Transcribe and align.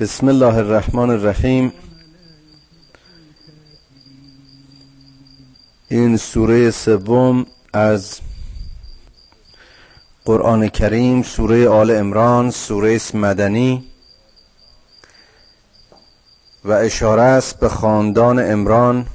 بسم 0.00 0.28
الله 0.28 0.56
الرحمن 0.56 1.10
الرحیم. 1.10 1.72
این 5.88 6.16
سوره 6.16 6.70
سوم 6.70 7.46
از 7.72 8.20
قرآن 10.24 10.68
کریم 10.68 11.22
سوره 11.22 11.68
آل 11.68 11.90
امران 11.90 12.50
سوره 12.50 13.00
مدنی. 13.14 13.84
و 16.64 16.72
اشاره 16.72 17.22
است 17.22 17.60
به 17.60 17.68
خاندان 17.68 18.52
امران 18.52 19.06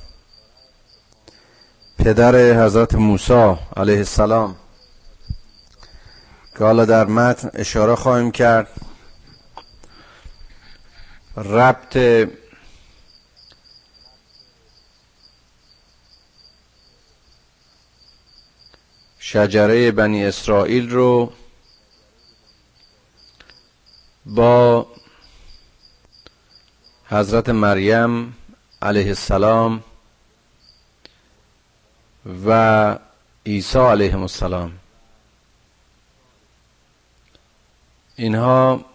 پدر 1.98 2.66
حضرت 2.66 2.96
موسی 2.96 3.56
علیه 3.78 3.98
السلام. 3.98 4.56
که 6.58 6.64
حالا 6.64 6.86
در 6.86 7.06
متن 7.06 7.50
اشاره 7.54 7.96
خواهیم 7.96 8.32
کرد. 8.32 8.68
ربط 11.38 11.98
شجره 19.20 19.92
بنی 19.92 20.26
اسرائیل 20.26 20.90
رو 20.90 21.34
با 24.26 24.88
حضرت 27.06 27.50
مریم 27.50 28.38
علیه 28.82 29.08
السلام 29.08 29.84
و 32.46 33.00
عیسی 33.46 33.80
علیه 33.80 34.18
السلام. 34.18 34.80
اینها 38.16 38.86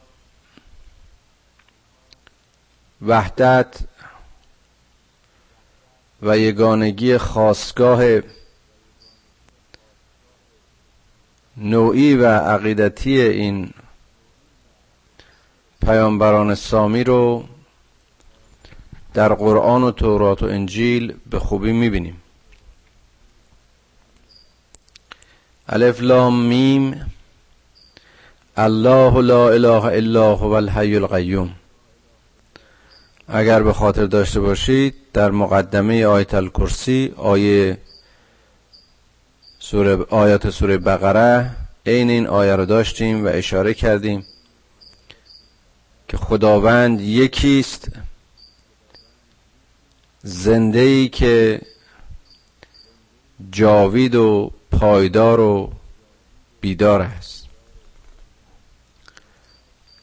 وحدت 3.06 3.78
و 6.22 6.38
یگانگی 6.38 7.18
خاصگاه 7.18 8.02
نوعی 11.56 12.14
و 12.14 12.26
عقیدتی 12.26 13.20
این 13.20 13.70
پیامبران 15.86 16.54
سامی 16.54 17.04
رو 17.04 17.44
در 19.14 19.34
قرآن 19.34 19.82
و 19.82 19.90
تورات 19.90 20.42
و 20.42 20.46
انجیل 20.46 21.14
به 21.30 21.38
خوبی 21.38 21.72
می‌بینیم. 21.72 22.22
الف 25.68 26.02
لام 26.02 26.46
میم. 26.46 27.12
الله 28.56 29.20
لا 29.20 29.50
اله 29.50 29.84
الا 29.84 30.34
هو 30.34 30.52
الحی 30.52 30.96
القیوم. 30.96 31.54
اگر 33.28 33.62
به 33.62 33.72
خاطر 33.72 34.06
داشته 34.06 34.40
باشید 34.40 34.94
در 35.12 35.30
مقدمه 35.30 36.06
آیت 36.06 36.34
الکرسی 36.34 37.14
آیه 37.16 37.78
سوره 39.58 39.96
آیات 40.10 40.50
سوره 40.50 40.78
بقره 40.78 41.50
عین 41.86 42.10
این 42.10 42.26
آیه 42.26 42.56
رو 42.56 42.64
داشتیم 42.64 43.24
و 43.24 43.28
اشاره 43.32 43.74
کردیم 43.74 44.24
که 46.08 46.16
خداوند 46.16 47.00
یکیست 47.00 47.88
زنده 50.22 50.78
ای 50.78 51.08
که 51.08 51.60
جاوید 53.50 54.14
و 54.14 54.52
پایدار 54.70 55.40
و 55.40 55.72
بیدار 56.60 57.02
است. 57.02 57.37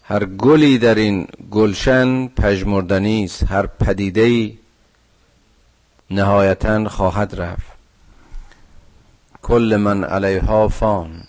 هر 0.07 0.25
گلی 0.25 0.77
در 0.77 0.95
این 0.95 1.27
گلشن 1.51 2.27
پژمردنی 2.27 3.23
است 3.23 3.43
هر 3.43 3.67
پدیده 3.67 4.53
نهایتا 6.09 6.89
خواهد 6.89 7.35
رفت. 7.35 7.71
کل 9.41 9.75
من 9.75 10.03
علیها 10.03 10.67
فان 10.67 11.23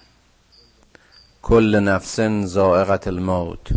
کل 1.43 1.81
نفس 1.81 2.21
زائقت 2.45 3.07
الموت. 3.07 3.69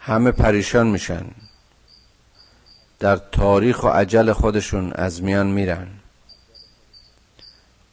همه 0.00 0.30
پریشان 0.30 0.86
میشن. 0.86 1.24
در 2.98 3.16
تاریخ 3.16 3.82
و 3.82 3.88
عجل 3.88 4.32
خودشون 4.32 4.92
از 4.92 5.22
میان 5.22 5.46
میرن. 5.46 5.88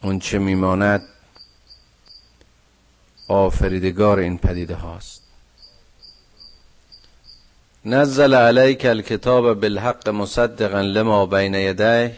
اون 0.02 0.20
چه 0.20 0.40
میماند 0.40 1.04
آفریدگار 3.28 4.20
این 4.20 4.38
پدیده 4.38 4.76
هاست. 4.76 5.22
نزل 7.86 8.34
علیک 8.34 8.86
الكتاب 8.86 9.62
بالحق 9.62 10.10
مصدقا 10.10 10.82
لما 10.82 11.26
بین 11.26 11.54
یدیه 11.54 12.18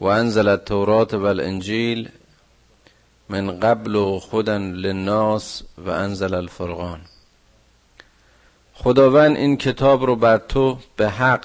و 0.00 0.04
انزل 0.04 0.48
التورات 0.48 1.14
والانجیل 1.14 2.08
من 3.28 3.60
قبل 3.60 4.18
خدا 4.18 4.56
للناس 4.56 5.62
و 5.78 5.90
انزل 5.90 6.34
الفرقان. 6.34 7.00
خداوند 8.74 9.36
این 9.36 9.56
کتاب 9.56 10.04
رو 10.04 10.16
بر 10.16 10.36
تو 10.36 10.78
به 10.96 11.08
حق 11.10 11.44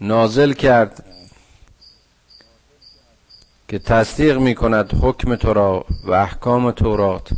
نازل 0.00 0.52
کرد 0.52 1.04
که 3.70 3.78
تصدیق 3.78 4.38
می 4.38 4.54
کند 4.54 4.94
حکم 5.02 5.36
تو 5.36 5.52
را 5.52 5.84
و 6.04 6.12
احکام 6.12 6.70
تورات 6.70 7.30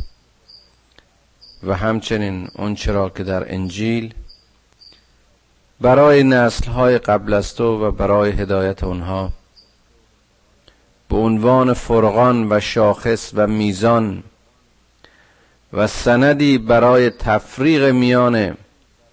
و 1.63 1.75
همچنین 1.75 2.47
اون 2.55 2.75
چرا 2.75 3.09
که 3.09 3.23
در 3.23 3.53
انجیل 3.53 4.13
برای 5.81 6.23
نسل 6.23 6.71
های 6.71 6.97
قبل 6.97 7.33
از 7.33 7.55
تو 7.55 7.85
و 7.85 7.91
برای 7.91 8.31
هدایت 8.31 8.83
اونها 8.83 9.31
به 11.09 11.15
عنوان 11.17 11.73
فرقان 11.73 12.47
و 12.51 12.59
شاخص 12.59 13.31
و 13.33 13.47
میزان 13.47 14.23
و 15.73 15.87
سندی 15.87 16.57
برای 16.57 17.09
تفریق 17.09 17.83
میان 17.83 18.57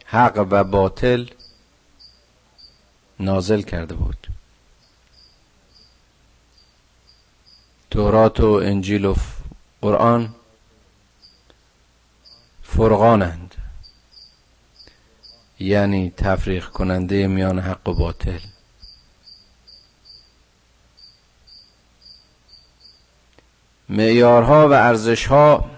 حق 0.05 0.47
و 0.51 0.65
باطل 0.65 1.27
نازل 3.21 3.63
کرده 3.63 3.95
بود. 3.95 4.20
تورات 7.91 8.41
و 8.41 8.47
انجیل 8.47 9.05
و 9.05 9.15
قرآن 9.81 10.35
فرقانند. 12.63 13.55
یعنی 15.59 16.11
تفریق 16.17 16.69
کننده 16.69 17.27
میان 17.27 17.59
حق 17.59 17.89
و 17.89 17.95
باطل. 17.95 18.39
معیارها 23.89 24.69
و 24.69 24.73
ارزشها 24.73 25.71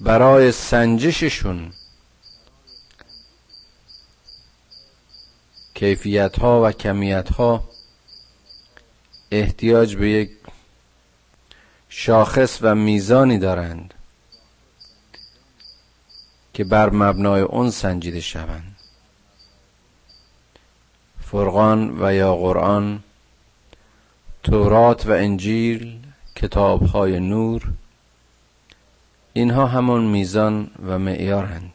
برای 0.00 0.52
سنجششون 0.52 1.72
کیفیت 5.74 6.38
ها 6.38 6.62
و 6.62 6.72
کمیت 6.72 7.32
ها 7.32 7.73
احتیاج 9.40 9.96
به 9.96 10.10
یک 10.10 10.30
شاخص 11.88 12.58
و 12.62 12.74
میزانی 12.74 13.38
دارند 13.38 13.94
که 16.54 16.64
بر 16.64 16.90
مبنای 16.90 17.40
اون 17.40 17.70
سنجیده 17.70 18.20
شوند. 18.20 18.76
فرقان 21.20 22.02
و 22.02 22.14
یا 22.14 22.36
قرآن 22.36 23.02
تورات 24.42 25.06
و 25.06 25.10
انجیل 25.10 25.98
کتاب 26.36 26.82
های 26.82 27.20
نور 27.20 27.72
اینها 29.32 29.66
همون 29.66 30.04
میزان 30.04 30.70
و 30.86 30.98
معیارند. 30.98 31.72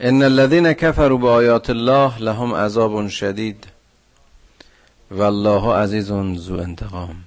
ان 0.00 0.22
الذين 0.22 0.72
كفروا 0.72 1.18
بآیات 1.18 1.70
الله 1.70 2.18
لهم 2.18 2.54
عذاب 2.54 3.08
شدید. 3.08 3.69
والله 5.10 5.74
عزیز 5.74 6.06
ذو 6.36 6.60
انتقام. 6.60 7.24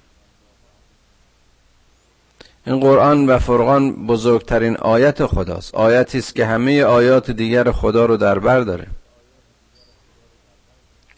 این 2.66 2.80
قرآن 2.80 3.26
و 3.26 3.38
فرقان 3.38 4.06
بزرگترین 4.06 4.76
آیت 4.76 5.26
خداست. 5.26 5.74
آیتی 5.74 6.18
است 6.18 6.34
که 6.34 6.46
همه 6.46 6.84
آیات 6.84 7.30
دیگر 7.30 7.72
خدا 7.72 8.06
رو 8.06 8.16
در 8.16 8.38
بر 8.38 8.60
داره. 8.60 8.86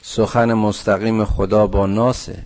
سخن 0.02 0.52
مستقیم 0.52 1.24
خدا 1.24 1.66
با 1.66 1.86
ناسه. 1.86 2.42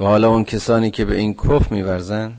و 0.00 0.04
حالا 0.04 0.28
اون 0.28 0.44
کسانی 0.44 0.90
که 0.90 1.04
به 1.04 1.16
این 1.16 1.34
کف 1.34 1.72
میورزن 1.72 2.32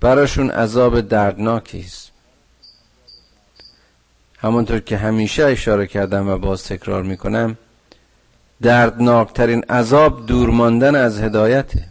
براشون 0.00 0.50
عذاب 0.50 1.00
دردناکی 1.00 1.80
است. 1.80 2.09
همونطور 4.42 4.80
که 4.80 4.96
همیشه 4.96 5.44
اشاره 5.44 5.86
کردم 5.86 6.28
و 6.28 6.38
باز 6.38 6.64
تکرار 6.64 7.02
می‌کنم 7.02 7.58
دردناکترین 8.62 9.62
عذاب 9.64 10.26
دور 10.26 10.50
ماندن 10.50 10.94
از 10.94 11.20
هدایته 11.20 11.84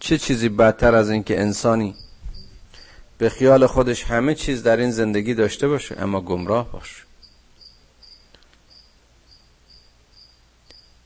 چه 0.00 0.18
چیزی 0.18 0.48
بدتر 0.48 0.94
از 0.94 1.10
اینکه 1.10 1.40
انسانی 1.40 1.94
به 3.18 3.28
خیال 3.28 3.66
خودش 3.66 4.04
همه 4.04 4.34
چیز 4.34 4.62
در 4.62 4.76
این 4.76 4.90
زندگی 4.90 5.34
داشته 5.34 5.68
باشه 5.68 5.96
اما 5.98 6.20
گمراه 6.20 6.72
باشه. 6.72 7.02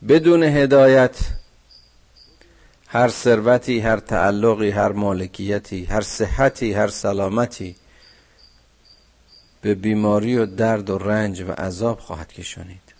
بدون 0.09 0.43
هدایت 0.43 1.17
هر 2.87 3.09
ثروتی 3.09 3.81
هر 3.81 3.97
تعلقی 3.97 4.71
هر 4.71 4.93
مالکیتی 4.93 5.85
هر 5.85 6.01
صحتی 6.01 6.73
هر 6.73 6.89
سلامتی 6.89 7.77
به 9.61 9.75
بیماری 9.75 10.37
و 10.37 10.47
درد 10.47 10.91
و 10.91 10.99
رنج 10.99 11.41
و 11.41 11.53
عذاب 11.53 12.01
خواهد 12.01 12.33
کشانید. 12.33 12.95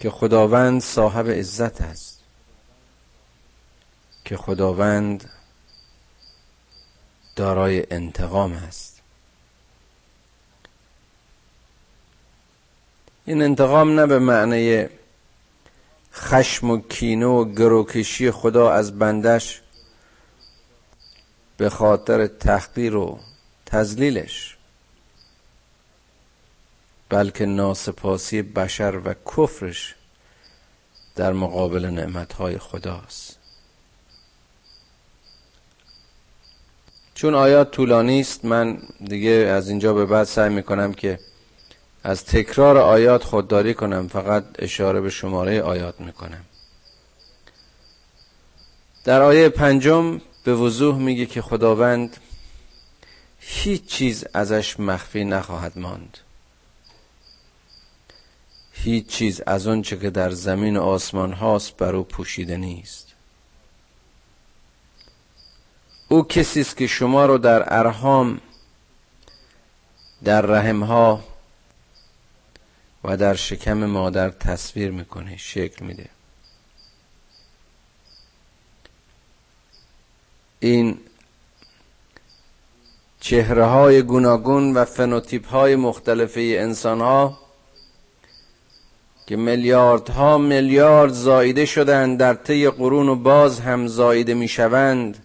که 0.00 0.10
خداوند 0.10 0.82
صاحب 0.82 1.28
عزت 1.30 1.80
است. 1.80 2.20
که 4.24 4.36
خداوند 4.36 5.30
دارای 7.36 7.86
انتقام 7.90 8.52
است. 8.52 9.00
این 13.24 13.42
انتقام 13.42 14.00
نه 14.00 14.06
به 14.06 14.18
معنی 14.18 14.86
خشم 16.12 16.70
و 16.70 16.80
کینه 16.80 17.26
و 17.26 17.44
گروکشی 17.44 18.30
خدا 18.30 18.70
از 18.70 18.98
بندش 18.98 19.62
به 21.56 21.70
خاطر 21.70 22.26
تحقیر 22.26 22.96
و 22.96 23.18
تزلیلش 23.76 24.56
بلکه 27.08 27.46
ناسپاسی 27.46 28.42
بشر 28.42 29.00
و 29.04 29.14
کفرش 29.14 29.94
در 31.16 31.32
مقابل 31.32 31.84
نعمتهای 31.86 32.58
خداست. 32.58 33.38
چون 37.14 37.34
آیات 37.34 37.70
طولانی 37.70 38.20
است 38.20 38.44
من 38.44 38.78
دیگه 39.04 39.30
از 39.30 39.68
اینجا 39.68 39.94
به 39.94 40.06
بعد 40.06 40.24
سعی 40.24 40.48
می‌کنم 40.48 40.92
که 40.94 41.18
از 42.04 42.24
تکرار 42.24 42.78
آیات 42.78 43.24
خودداری 43.24 43.74
کنم 43.74 44.08
فقط 44.08 44.44
اشاره 44.58 45.00
به 45.00 45.10
شماره 45.10 45.62
آیات 45.62 46.00
می‌کنم. 46.00 46.44
در 49.04 49.22
آیه 49.22 49.48
پنجم 49.48 50.20
به 50.44 50.54
وضوح 50.54 50.98
میگه 50.98 51.26
که 51.26 51.42
خداوند 51.42 52.16
هیچ 53.48 53.86
چیز 53.86 54.24
ازش 54.34 54.80
مخفی 54.80 55.24
نخواهد 55.24 55.78
ماند. 55.78 56.18
هیچ 58.72 59.06
چیز 59.06 59.40
از 59.40 59.66
آنچه 59.66 59.96
که 59.96 60.10
در 60.10 60.30
زمین 60.30 60.76
و 60.76 60.82
آسمان 60.82 61.32
هاست 61.32 61.76
بر 61.76 61.94
او 61.94 62.04
پوشیده 62.04 62.56
نیست. 62.56 63.06
او 66.08 66.24
کسی 66.24 66.60
است 66.60 66.76
که 66.76 66.86
شما 66.86 67.26
رو 67.26 67.38
در 67.38 67.78
ارهام 67.78 68.40
در 70.24 70.40
رحمها 70.40 71.24
و 73.04 73.16
در 73.16 73.34
شکم 73.34 73.84
مادر 73.84 74.30
تصویر 74.30 74.90
می‌کنه 74.90 75.36
شکل 75.36 75.84
میده. 75.84 76.08
این 80.60 81.00
چهره 83.26 83.64
های 83.64 84.02
گوناگون 84.02 84.74
و 84.74 84.84
فنوتیپ 84.84 85.48
های 85.48 85.76
مختلفه 85.76 86.40
انسان 86.40 87.00
ها 87.00 87.38
که 89.26 89.36
میلیاردها 89.36 90.38
میلیارد 90.38 91.12
زایده 91.12 91.64
شدند 91.64 92.18
در 92.18 92.34
طی 92.34 92.70
قرون 92.70 93.08
و 93.08 93.14
باز 93.14 93.60
هم 93.60 93.86
زایده 93.86 94.34
می‌شوند 94.34 95.24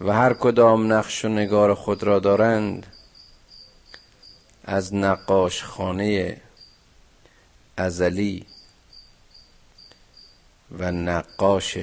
و 0.00 0.12
هر 0.12 0.34
کدام 0.34 0.92
نقش 0.92 1.24
و 1.24 1.28
نگار 1.28 1.74
خود 1.74 2.02
را 2.02 2.18
دارند 2.18 2.86
از 4.64 4.94
نقاش 4.94 5.64
خانه 5.64 6.40
ازلی 7.76 8.46
و 10.78 10.92
نقاش 10.92 11.78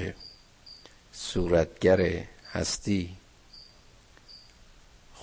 صورتگر 1.12 2.24
هستی. 2.52 3.10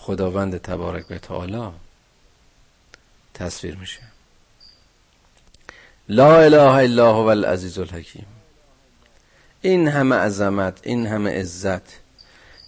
خداوند 0.02 0.58
تبارک 0.58 1.10
و 1.10 1.18
تعالی 1.18 1.68
تصویر 3.34 3.76
میشه. 3.76 4.00
لا 6.08 6.40
اله 6.40 6.74
الا 6.74 7.12
هو 7.12 7.26
العزیز 7.26 7.78
الحکیم. 7.78 8.26
این 9.60 9.88
همه 9.88 10.16
عظمت 10.16 10.78
این 10.82 11.06
همه 11.06 11.40
عزت 11.40 11.82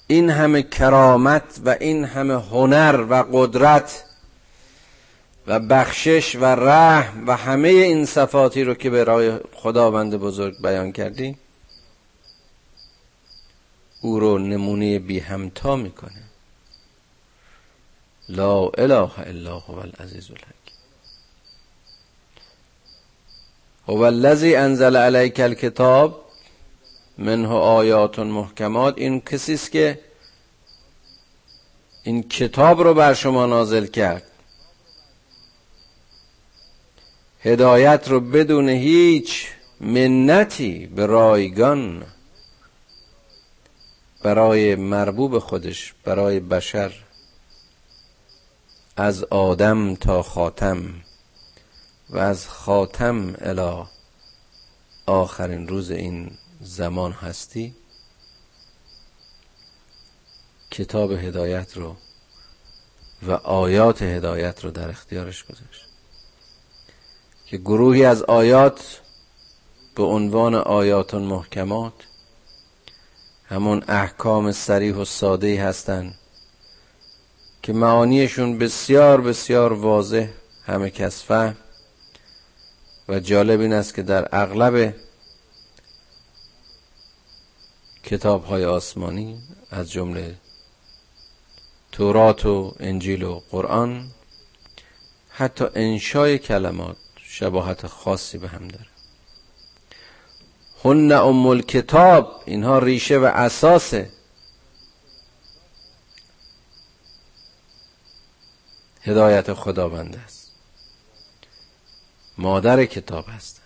این 0.06 0.30
همه 0.30 0.62
کرامت 0.62 1.60
و 1.64 1.76
این 1.80 2.04
همه 2.04 2.34
هنر 2.34 3.06
و 3.10 3.24
قدرت 3.32 4.04
و 5.46 5.60
بخشش 5.60 6.36
و 6.36 6.44
رحم 6.44 7.28
و 7.28 7.36
همه 7.36 7.68
این 7.68 8.06
صفاتی 8.06 8.64
رو 8.64 8.74
که 8.74 8.90
برای 8.90 9.38
خداوند 9.54 10.16
بزرگ 10.16 10.62
بیان 10.62 10.92
کردی 10.92 11.36
او 14.00 14.20
رو 14.20 14.38
نمونه 14.38 14.98
بی 14.98 15.18
همتا 15.18 15.76
می‌کنه. 15.76 16.33
لا 18.28 18.70
اله 18.78 19.18
الا 19.18 19.58
هو 19.58 19.78
العزیز 19.78 20.30
الحکیم 20.30 20.74
هو 23.88 24.00
الذی 24.02 24.56
انزل 24.56 24.96
علیک 24.96 25.40
الکتاب 25.40 26.24
منه 27.18 27.48
آیات 27.48 28.18
محکمات. 28.18 28.94
این 28.98 29.20
کسی 29.20 29.54
است 29.54 29.70
که 29.70 30.00
این 32.02 32.22
کتاب 32.22 32.80
رو 32.80 32.94
بر 32.94 33.14
شما 33.14 33.46
نازل 33.46 33.86
کرد. 33.86 34.22
هدایت 37.40 38.08
رو 38.08 38.20
بدون 38.20 38.68
هیچ 38.68 39.46
منتی 39.80 40.86
به 40.86 41.06
رایگان 41.06 42.06
برای 44.22 44.74
مربوب 44.74 45.38
خودش 45.38 45.94
برای 46.04 46.40
بشر. 46.40 47.03
از 48.96 49.24
آدم 49.24 49.94
تا 49.94 50.22
خاتم 50.22 50.94
و 52.10 52.18
از 52.18 52.48
خاتم 52.48 53.34
الی 53.38 53.84
آخرین 55.06 55.68
روز 55.68 55.90
این 55.90 56.30
زمان 56.60 57.12
هستی؟ 57.12 57.74
کتاب 60.70 61.12
هدایت 61.12 61.76
رو 61.76 61.96
و 63.22 63.32
آیات 63.32 64.02
هدایت 64.02 64.64
رو 64.64 64.70
در 64.70 64.88
اختیارش 64.88 65.44
گذاشت. 65.44 65.86
که 67.46 67.56
گروهی 67.56 68.04
از 68.04 68.22
آیات 68.22 69.00
به 69.96 70.02
عنوان 70.02 70.54
آیات 70.54 71.14
محکمات 71.14 71.92
همون 73.44 73.84
احکام 73.88 74.52
سریح 74.52 74.94
و 74.94 75.04
ساده 75.04 75.62
هستند 75.62 76.18
که 77.64 77.72
معانیشون 77.72 78.58
بسیار 78.58 79.20
بسیار 79.20 79.72
واضح 79.72 80.28
همه 80.66 80.90
کس 80.90 81.22
فهم. 81.22 81.56
و 83.08 83.20
جالب 83.20 83.60
این 83.60 83.72
است 83.72 83.94
که 83.94 84.02
در 84.02 84.28
اغلب 84.32 84.94
کتاب 88.02 88.44
های 88.44 88.64
آسمانی 88.64 89.38
از 89.70 89.90
جمله 89.90 90.34
تورات 91.92 92.46
و 92.46 92.74
انجیل 92.80 93.22
و 93.22 93.40
قرآن 93.50 94.10
حتی 95.28 95.64
انشای 95.74 96.38
کلمات 96.38 96.96
شباهت 97.22 97.86
خاصی 97.86 98.38
به 98.38 98.48
هم 98.48 98.68
داره. 98.68 98.86
هن 100.84 101.12
ام 101.12 101.46
الکتاب 101.46 102.42
اینها 102.46 102.78
ریشه 102.78 103.18
و 103.18 103.24
اساس 103.24 103.94
هدایت 109.04 109.52
خداوند 109.52 110.16
است. 110.24 110.50
مادر 112.38 112.84
کتاب 112.84 113.24
هست 113.28 113.60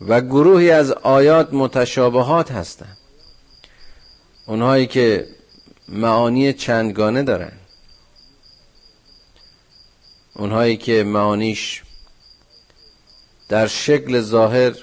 و 0.00 0.20
گروهی 0.20 0.70
از 0.70 0.90
آیات 0.92 1.48
متشابهات 1.52 2.50
هستند. 2.52 2.96
اونهایی 4.46 4.86
که 4.86 5.28
معانی 5.88 6.52
چندگانه 6.52 7.22
دارن. 7.22 7.52
اونهایی 10.34 10.76
که 10.76 11.04
معانیش 11.04 11.82
در 13.48 13.66
شکل 13.66 14.20
ظاهر 14.20 14.74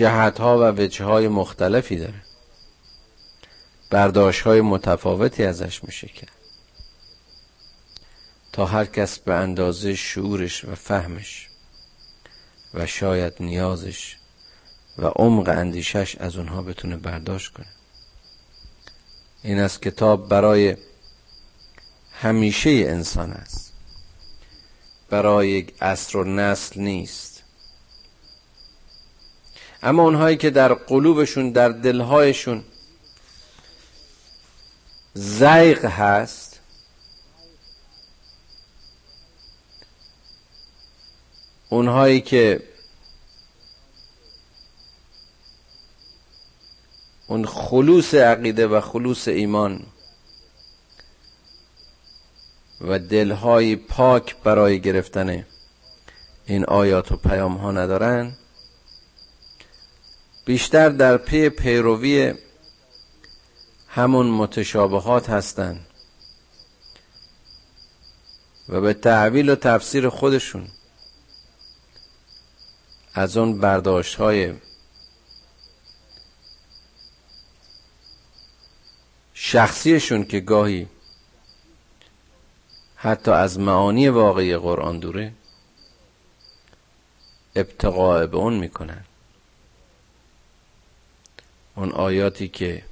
جهت 0.00 0.40
ها 0.40 0.58
و 0.58 0.62
وجه 0.62 1.04
های 1.04 1.28
مختلفی 1.28 1.96
داره. 1.96 2.22
برداشت 3.90 4.42
های 4.42 4.60
متفاوتی 4.60 5.44
ازش 5.44 5.84
میشه 5.84 6.06
کرد. 6.08 6.32
تا 8.52 8.66
هر 8.66 8.84
کس 8.84 9.18
به 9.18 9.34
اندازه 9.34 9.94
شعورش 9.94 10.64
و 10.64 10.74
فهمش 10.74 11.48
و 12.74 12.86
شاید 12.86 13.32
نیازش 13.40 14.16
و 14.98 15.06
عمق 15.06 15.48
اندیشش 15.48 16.16
از 16.16 16.36
اونها 16.36 16.62
بتونه 16.62 16.96
برداشت 16.96 17.52
کنه. 17.52 17.72
این 19.42 19.58
از 19.58 19.80
کتاب 19.80 20.28
برای 20.28 20.76
همیشه 22.12 22.70
انسان 22.70 23.30
است. 23.30 23.72
برای 25.10 25.48
یک 25.48 25.74
عصر 25.82 26.18
و 26.18 26.24
نسل 26.24 26.80
نیست. 26.80 27.29
اما 29.82 30.02
اونهایی 30.02 30.36
که 30.36 30.50
در 30.50 30.74
قلوبشون 30.74 31.50
در 31.50 31.68
دلهایشون 31.68 32.64
زیغ 35.14 35.84
هست 35.84 36.60
اونهایی 41.68 42.20
که 42.20 42.62
اون 47.26 47.46
خلوص 47.46 48.14
عقیده 48.14 48.66
و 48.66 48.80
خلوص 48.80 49.28
ایمان 49.28 49.86
و 52.80 52.98
دلهای 52.98 53.76
پاک 53.76 54.36
برای 54.36 54.80
گرفتن 54.80 55.46
این 56.46 56.64
آیات 56.64 57.12
و 57.12 57.16
پیام 57.16 57.56
ها 57.56 57.72
ندارن 57.72 58.36
بیشتر 60.44 60.88
در 60.88 61.16
پی 61.16 61.48
پیروی 61.48 62.34
همون 63.88 64.26
متشابهات 64.26 65.30
هستند 65.30 65.86
و 68.68 68.80
به 68.80 68.94
تعویل 68.94 69.48
و 69.48 69.54
تفسیر 69.54 70.08
خودشون 70.08 70.68
از 73.14 73.36
اون 73.36 73.60
برداشت 73.60 74.14
های 74.14 74.54
شخصیشون 79.34 80.24
که 80.24 80.40
گاهی 80.40 80.88
حتی 82.96 83.30
از 83.30 83.58
معانی 83.58 84.08
واقعی 84.08 84.56
قرآن 84.56 84.98
دوره 84.98 85.32
ابتقاء 87.56 88.26
به 88.26 88.36
اون 88.36 88.54
می‌کنن. 88.54 89.04
اون 91.80 91.92
آیاتی 91.92 92.48
که 92.48 92.82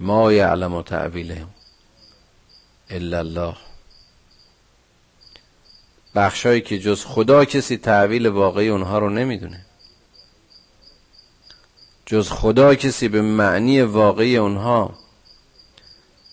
ما 0.00 0.32
یعلم 0.32 0.82
تعویله 0.82 1.46
الا 2.90 3.18
الله. 3.18 3.56
بخشایی 6.14 6.60
که 6.60 6.78
جز 6.78 7.04
خدا 7.04 7.44
کسی 7.44 7.76
تعویل 7.76 8.26
واقعی 8.26 8.68
اونها 8.68 8.98
رو 8.98 9.10
نمی‌دونه. 9.10 9.66
جز 12.06 12.30
خدا 12.30 12.74
کسی 12.74 13.08
به 13.08 13.22
معنی 13.22 13.82
واقعی 13.82 14.36
اونها 14.36 14.98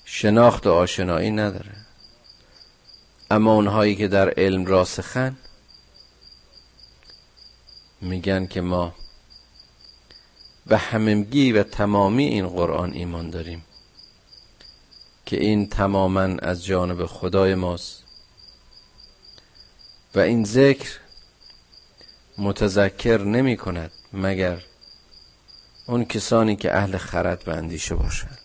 شناخت 0.05 0.67
و 0.67 0.71
آشنایی 0.71 1.31
نداره. 1.31 1.75
اما 3.31 3.53
اونهایی 3.53 3.95
که 3.95 4.07
در 4.07 4.33
علم 4.37 4.65
راسخن 4.65 5.37
میگن 8.01 8.47
که 8.47 8.61
ما 8.61 8.93
به 10.65 10.77
همگی 10.77 11.51
و 11.51 11.63
تمامی 11.63 12.25
این 12.25 12.47
قرآن 12.47 12.93
ایمان 12.93 13.29
داریم 13.29 13.65
که 15.25 15.39
این 15.39 15.69
تماما 15.69 16.21
از 16.21 16.65
جانب 16.65 17.05
خدای 17.05 17.55
ماست 17.55 18.03
و 20.15 20.19
این 20.19 20.45
ذکر 20.45 20.89
متذکر 22.37 23.17
نمی 23.17 23.57
کند 23.57 23.91
مگر 24.13 24.63
اون 25.87 26.05
کسانی 26.05 26.55
که 26.55 26.77
اهل 26.77 26.97
خرد 26.97 27.47
و 27.47 27.51
اندیشه 27.51 27.95
باشند. 27.95 28.37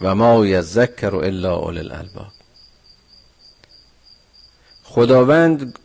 و 0.00 0.14
ما 0.14 0.46
یذکر 0.46 1.14
الا 1.14 1.56
اول 1.56 1.78
الالباب. 1.78 2.32
خداوند 4.84 5.78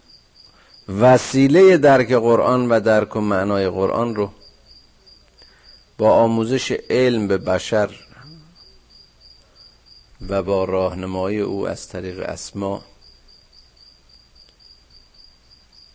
وسیله 1.00 1.78
درک 1.78 2.12
قرآن 2.12 2.72
و 2.72 2.80
درک 2.80 3.16
و 3.16 3.22
معنای 3.22 3.70
قرآن 3.70 4.16
رو 4.16 4.32
با 5.98 6.14
آموزش 6.14 6.72
علم 6.72 7.28
به 7.28 7.38
بشر 7.38 7.96
و 10.30 10.44
با 10.44 10.66
راهنمایی 10.66 11.40
او 11.40 11.68
از 11.68 11.88
طریق 11.88 12.20
اسما 12.20 12.84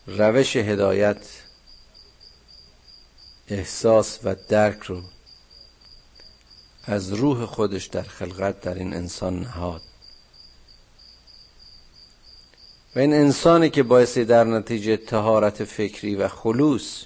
روش 0.07 0.55
هدایت 0.55 1.17
احساس 3.47 4.19
و 4.23 4.35
درک 4.49 4.79
رو 4.83 5.01
از 6.83 7.13
روح 7.13 7.45
خودش 7.45 7.85
در 7.85 8.01
خلقت 8.01 8.61
در 8.61 8.73
این 8.73 8.93
انسان 8.93 9.39
نهاد. 9.39 9.81
و 12.97 12.99
این 12.99 13.13
انسانی 13.13 13.69
که 13.69 13.83
باعثی 13.83 14.25
در 14.25 14.43
نتیجه 14.43 14.97
تهارت 14.97 15.63
فکری 15.63 16.15
و 16.15 16.27
خلوص 16.27 17.05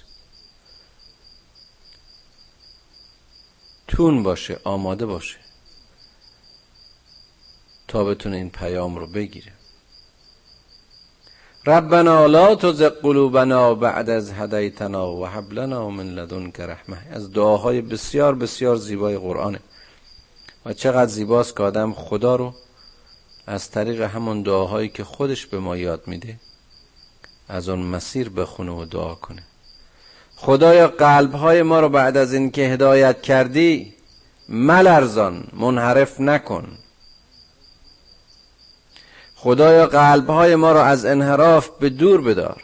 تون 3.88 4.22
باشه 4.22 4.60
آماده 4.64 5.06
باشه 5.06 5.36
تا 7.88 8.04
بتونه 8.04 8.36
این 8.36 8.50
پیام 8.50 8.96
رو 8.96 9.06
بگیره. 9.06 9.52
ربنا 11.66 12.26
لا 12.26 12.54
تزغ 12.54 13.00
قلوبنا 13.00 13.74
بعد 13.74 14.10
از 14.10 14.32
هدیتنا 14.32 15.12
و 15.12 15.26
هب 15.26 15.52
لنا 15.52 15.90
من 15.90 16.06
لدنک 16.06 16.60
رحمه. 16.60 16.98
از 17.10 17.32
دعاهای 17.32 17.80
بسیار 17.80 18.34
بسیار 18.34 18.76
زیبای 18.76 19.18
قرآنه. 19.18 19.60
و 20.66 20.72
چقدر 20.72 21.10
زیباست 21.10 21.56
که 21.56 21.62
آدم 21.62 21.92
خدا 21.92 22.36
رو 22.36 22.54
از 23.46 23.70
طریق 23.70 24.00
همون 24.00 24.42
دعاهایی 24.42 24.88
که 24.88 25.04
خودش 25.04 25.46
به 25.46 25.58
ما 25.58 25.76
یاد 25.76 26.02
میده 26.06 26.40
از 27.48 27.68
اون 27.68 27.82
مسیر 27.82 28.28
بخونه 28.28 28.72
و 28.72 28.84
دعا 28.84 29.14
کنه. 29.14 29.42
خدایا 30.36 30.88
قلبهای 30.88 31.62
ما 31.62 31.80
رو 31.80 31.88
بعد 31.88 32.16
از 32.16 32.34
اینکه 32.34 32.62
هدایت 32.62 33.22
کردی 33.22 33.94
ملرزان 34.48 35.44
منحرف 35.52 36.20
نکن. 36.20 36.78
خدایا 39.36 39.86
قلبهای 39.86 40.54
ما 40.54 40.72
رو 40.72 40.78
از 40.78 41.04
انحراف 41.04 41.68
به 41.80 41.88
دور 41.90 42.20
بدار. 42.20 42.62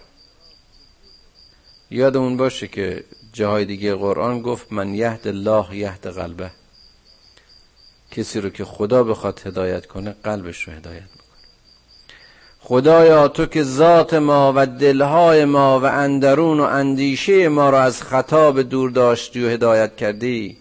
یادمون 1.91 2.37
باشه 2.37 2.69
که 2.69 3.05
جاهای 3.33 3.65
دیگه 3.65 3.95
قرآن 3.95 4.43
گفت 4.43 4.73
من 4.73 4.95
یهد 4.95 5.29
الله 5.29 5.77
یهد 5.77 6.07
قلبه. 6.07 6.51
کسی 8.11 8.41
رو 8.41 8.51
که 8.51 8.65
خدا 8.65 9.05
بخواد 9.05 9.41
هدایت 9.45 9.87
کنه 9.87 10.17
قلبش 10.25 10.69
رو 10.69 10.73
هدایت 10.73 11.03
می‌کنه 11.03 11.19
خدایا 12.61 13.29
تو 13.29 13.47
که 13.47 13.63
ذات 13.63 14.15
ما 14.15 14.53
و 14.57 14.67
دلهای 14.67 15.45
ما 15.45 15.81
و 15.81 15.85
اندرون 15.85 16.61
و 16.61 16.63
اندیشه 16.63 17.49
ما 17.49 17.71
را 17.71 17.83
از 17.83 18.03
خطا 18.03 18.53
به 18.53 18.63
دور 18.63 18.91
داشتی 18.91 19.45
و 19.45 19.49
هدایت 19.49 19.97
کردی 19.97 20.57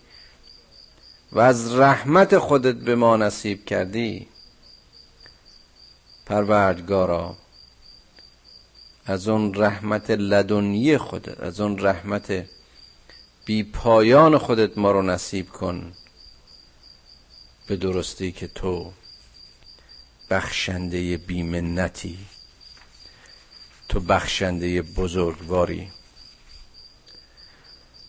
و 1.31 1.39
از 1.39 1.75
رحمت 1.75 2.37
خودت 2.37 2.75
به 2.75 2.95
ما 2.95 3.17
نصیب 3.17 3.65
کردی. 3.65 4.27
پروردگارا 6.25 7.35
از 9.05 9.27
اون 9.27 9.53
رحمت 9.53 10.11
لدنی 10.11 10.97
خودت 10.97 11.39
از 11.39 11.59
اون 11.59 11.79
رحمت 11.79 12.45
بی 13.45 13.63
پایان 13.63 14.37
خودت 14.37 14.77
ما 14.77 14.91
رو 14.91 15.01
نصیب 15.01 15.49
کن. 15.49 15.93
به 17.67 17.75
درستی 17.75 18.31
که 18.31 18.47
تو 18.47 18.91
بخشنده 20.29 21.17
بیمنتی 21.17 22.17
تو 23.89 23.99
بخشنده 23.99 24.81
بزرگواری. 24.81 25.89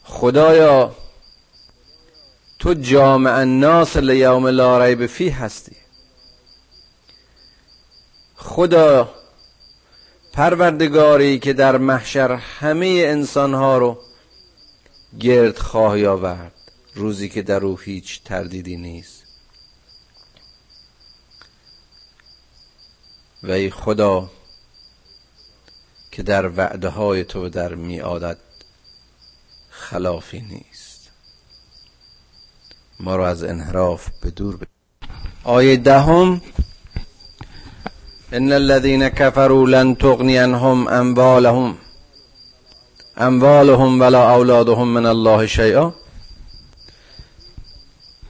خدایا 0.04 0.96
تو 2.58 2.74
جامع 2.74 3.34
الناس 3.34 3.96
لیوم 3.96 4.46
لا 4.46 4.84
ریب 4.84 5.06
فی 5.06 5.28
هستی. 5.28 5.76
خدا 8.36 9.14
پروردگاری 10.32 11.38
که 11.38 11.52
در 11.52 11.76
محشر 11.76 12.32
همه 12.32 13.04
انسانها 13.06 13.78
رو 13.78 13.98
گرد 15.20 15.58
خواهی 15.58 16.06
آورد 16.06 16.52
روزی 16.94 17.28
که 17.28 17.42
در 17.42 17.64
او 17.64 17.78
هیچ 17.78 18.22
تردیدی 18.24 18.76
نیست. 18.76 19.27
و 23.42 23.50
ای 23.50 23.70
خدا 23.70 24.30
که 26.10 26.22
در 26.22 26.48
وعده 26.56 26.88
های 26.88 27.24
تو 27.24 27.48
در 27.48 27.74
میعادت 27.74 28.36
خلافی 29.70 30.40
نیست. 30.40 31.10
ما 33.00 33.16
رو 33.16 33.22
از 33.22 33.42
انحراف 33.42 34.08
به 34.22 34.30
دور 34.30 34.56
ب... 34.56 34.62
آیه 35.44 35.76
دهم 35.76 36.40
ان 38.32 38.52
الذين 38.52 39.08
كفروا 39.08 39.66
لن 39.66 39.94
تغني 39.94 40.38
عنهم 40.38 40.88
اموالهم 40.88 41.78
اموالهم 43.16 44.00
ولا 44.00 44.34
اولادهم 44.34 44.88
من 44.88 45.06
الله 45.06 45.46
شیئا. 45.46 45.92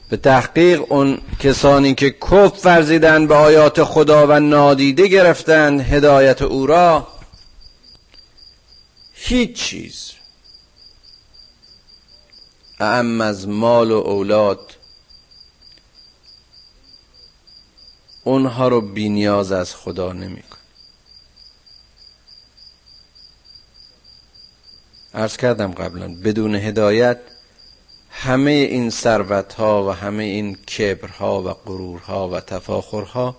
به 0.09 0.17
تحقیق 0.17 0.93
اون 0.93 1.19
کسانی 1.41 1.95
که 1.95 2.11
کف 2.11 2.67
ورزیدن 2.67 3.27
به 3.27 3.35
آیات 3.35 3.85
خدا 3.85 4.27
و 4.27 4.41
نادیده 4.41 5.07
گرفتند 5.07 5.81
هدایت 5.81 6.43
او 6.43 6.67
را 6.67 7.09
هیچ 9.13 9.57
چیز. 9.57 10.13
اعم 12.81 13.21
از 13.21 13.49
مال 13.49 13.91
و 13.91 13.97
اولاد 13.97 14.77
اونها 18.25 18.69
رو 18.69 18.81
بینیاز 18.81 19.53
از 19.53 19.75
خدا 19.75 20.13
نمیکن 20.13 20.59
ارز 25.15 25.37
کردم 25.37 25.73
قبلا 25.73 26.15
بدون 26.25 26.55
هدایت 26.55 27.19
همه 28.21 28.51
این 28.51 28.91
ثروت 28.91 29.55
ها 29.55 29.89
و 29.89 29.91
همه 29.91 30.25
این 30.25 30.55
کبرها 30.55 31.43
و 31.43 31.53
غرورها 31.53 32.29
و 32.29 32.41
تفاخرها 32.41 33.37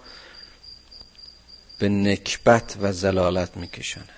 به 1.80 1.90
نکبت 1.90 2.78
و 2.82 2.94
زلالت 2.94 3.58
میکشاند. 3.58 4.10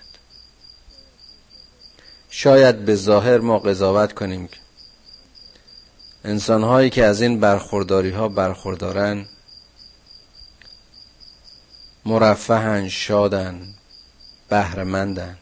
شاید 2.30 2.84
به 2.84 2.94
ظاهر 2.94 3.38
ما 3.38 3.58
قضاوت 3.58 4.12
کنیم 4.12 4.48
که 4.48 4.56
انسان 6.24 6.62
هایی 6.62 6.90
که 6.90 7.04
از 7.04 7.22
این 7.22 7.40
برخورداری 7.40 8.10
ها 8.10 8.28
برخوردارن 8.28 9.26
مرفهن 12.04 12.88
شادن 12.88 13.74
بهرمندن 14.48 15.38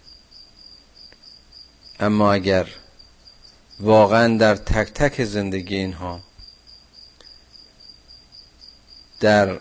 اما 2.00 2.32
اگر 2.32 2.68
واقعا 3.80 4.36
در 4.38 4.56
تک 4.56 4.92
تک 4.92 5.24
زندگی 5.24 5.76
اینها 5.76 6.20
در 9.20 9.60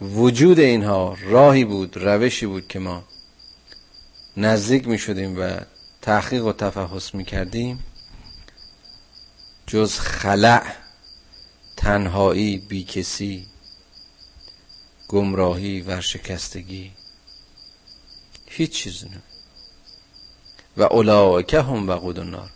وجود 0.00 0.58
اینها 0.58 1.16
راهی 1.20 1.64
بود 1.64 1.96
روشی 1.96 2.46
بود 2.46 2.68
که 2.68 2.78
ما 2.78 3.04
نزدیک 4.36 4.88
می 4.88 4.98
شدیم 4.98 5.40
و 5.40 5.60
تحقیق 6.02 6.46
و 6.46 6.52
تفحص 6.52 7.14
می 7.14 7.24
کردیم. 7.24 7.84
جز 9.66 9.98
خلع 9.98 10.72
تنهایی 11.76 12.58
بیکسی 12.58 13.46
گمراهی 15.08 15.80
ورشکستگی 15.80 16.92
هیچ 18.46 18.70
چیز 18.70 19.04
نه 19.04 19.22
و 20.76 20.82
اولائکه 20.82 21.62
هم 21.62 21.88
وقود 21.88 22.18
النار. 22.18 22.50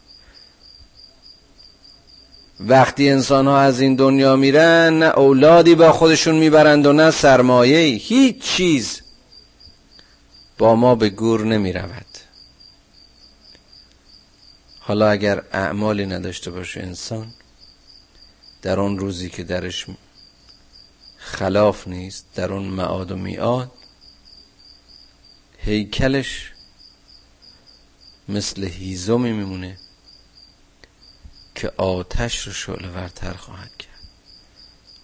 وقتی 2.61 3.11
انسان 3.11 3.47
ها 3.47 3.61
از 3.61 3.80
این 3.80 3.94
دنیا 3.94 4.37
میرن 4.37 4.99
نه 4.99 5.06
اولادی 5.06 5.75
با 5.75 5.92
خودشون 5.92 6.35
می‌برند 6.35 6.87
و 6.87 6.92
نه 6.92 7.11
سرمایه 7.11 7.97
هیچ 7.97 8.42
چیز 8.42 9.00
با 10.59 10.75
ما 10.75 10.94
به 10.94 11.09
گور 11.09 11.44
نمی 11.44 11.73
رود 11.73 12.06
حالا 14.80 15.09
اگر 15.09 15.42
اعمالی 15.52 16.07
نداشته 16.07 16.50
باشه 16.50 16.81
انسان 16.81 17.27
در 18.62 18.81
اون 18.81 18.98
روزی 18.98 19.31
که 19.31 19.44
درش 19.44 19.87
خلاف 21.18 21.88
نیست 21.88 22.27
در 22.35 22.53
اون 22.53 22.64
معاد 22.64 23.12
و 23.12 23.16
میاد 23.16 23.70
هیکلش 25.59 26.54
مثل 28.29 28.65
هیزمی 28.65 29.33
میمونه 29.33 29.79
که 31.55 31.73
آتش 31.77 32.47
رو 32.47 32.53
شعله 32.53 32.89
ورتر 32.89 33.33
خواهد 33.33 33.71
کرد. 33.79 33.91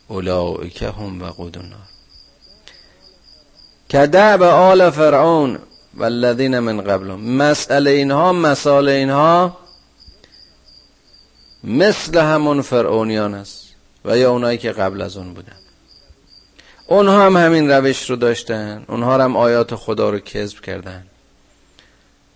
اولئک 0.09 0.83
هم 0.83 1.23
وقود 1.23 1.59
النار. 1.59 1.89
که 3.89 4.07
دعب 4.07 4.43
آل 4.43 4.91
فرعون 4.91 5.59
والذین 5.95 6.59
من 6.59 6.81
قبلهم. 6.81 7.37
مسئله 7.37 7.91
اینها 7.91 8.33
مسائل 8.33 8.89
اینها 8.89 9.57
مثل 11.65 12.19
همون 12.19 12.63
فرعونیان 12.63 13.35
است 13.35 13.65
و 14.05 14.19
یا 14.19 14.31
اونایی 14.31 14.59
که 14.59 14.73
قبل 14.73 15.03
از 15.03 15.17
اون 15.17 15.35
بودن. 15.35 15.57
اونها 16.87 17.27
هم 17.27 17.37
همین 17.37 17.71
روش 17.71 18.11
رو 18.11 18.17
داشتن. 18.17 18.85
اونها 18.89 19.25
هم 19.25 19.37
آیات 19.37 19.75
خدا 19.75 20.11
رو 20.11 20.19
کذب 20.19 20.61
کردن. 20.61 21.07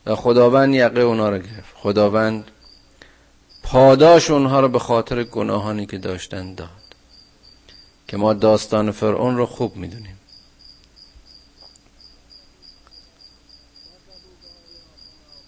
و 0.06 0.14
خداوند 0.14 0.74
یقه 0.74 1.00
اونها 1.00 1.28
رو 1.28 1.38
گرفت. 1.38 1.74
خداوند 1.74 2.50
پاداش 3.62 4.30
اونها 4.30 4.60
رو 4.60 4.68
به 4.68 4.78
خاطر 4.78 5.24
گناهانی 5.24 5.86
که 5.86 5.98
داشتن 5.98 6.54
داد. 6.54 6.68
که 8.08 8.16
ما 8.16 8.32
داستان 8.32 8.90
فرعون 8.90 9.36
رو 9.36 9.46
خوب 9.46 9.76
می‌دونیم. 9.76 10.20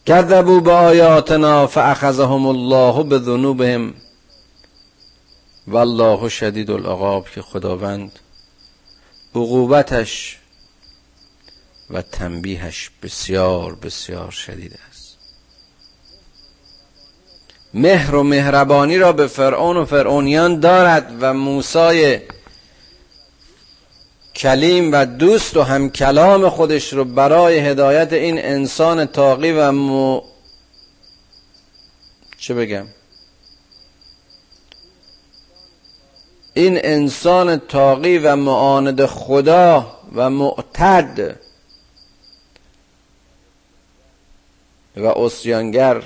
کذبوا 0.06 0.60
به 0.60 0.72
آیاتنا 0.72 1.66
فاخذهم 1.66 2.46
الله 2.46 3.02
به 3.02 3.18
ذنوبهم 3.18 3.94
والله 5.66 6.28
شدید 6.28 6.70
العقاب 6.70 7.28
که 7.28 7.42
خداوند 7.42 8.18
عقوبتش 9.34 10.38
و 11.90 12.02
تنبیهش 12.02 12.90
بسیار 13.02 13.74
بسیار 13.74 14.30
شدید 14.30 14.78
است. 14.90 15.16
مهر 17.74 18.14
و 18.14 18.22
مهربانی 18.22 18.98
را 18.98 19.12
به 19.12 19.26
فرعون 19.26 19.76
و 19.76 19.84
فرعونیان 19.84 20.60
دارد 20.60 21.16
و 21.20 21.34
موسای 21.34 22.20
کلیم 24.34 24.92
و 24.92 25.04
دوست 25.04 25.56
و 25.56 25.62
هم 25.62 25.90
کلام 25.90 26.48
خودش 26.48 26.92
رو 26.92 27.04
برای 27.04 27.58
هدایت 27.58 28.12
این 28.12 28.38
انسان 28.38 29.04
تاقی 29.04 29.52
و 29.52 29.72
م... 29.72 30.22
چه 32.38 32.54
بگم؟ 32.54 32.86
این 36.54 36.78
انسان 36.84 37.58
تاقی 37.58 38.18
و 38.18 38.36
معاند 38.36 39.06
خدا 39.06 39.96
و 40.14 40.30
معتد 40.30 41.45
و 44.96 45.04
اسیانگر 45.06 46.02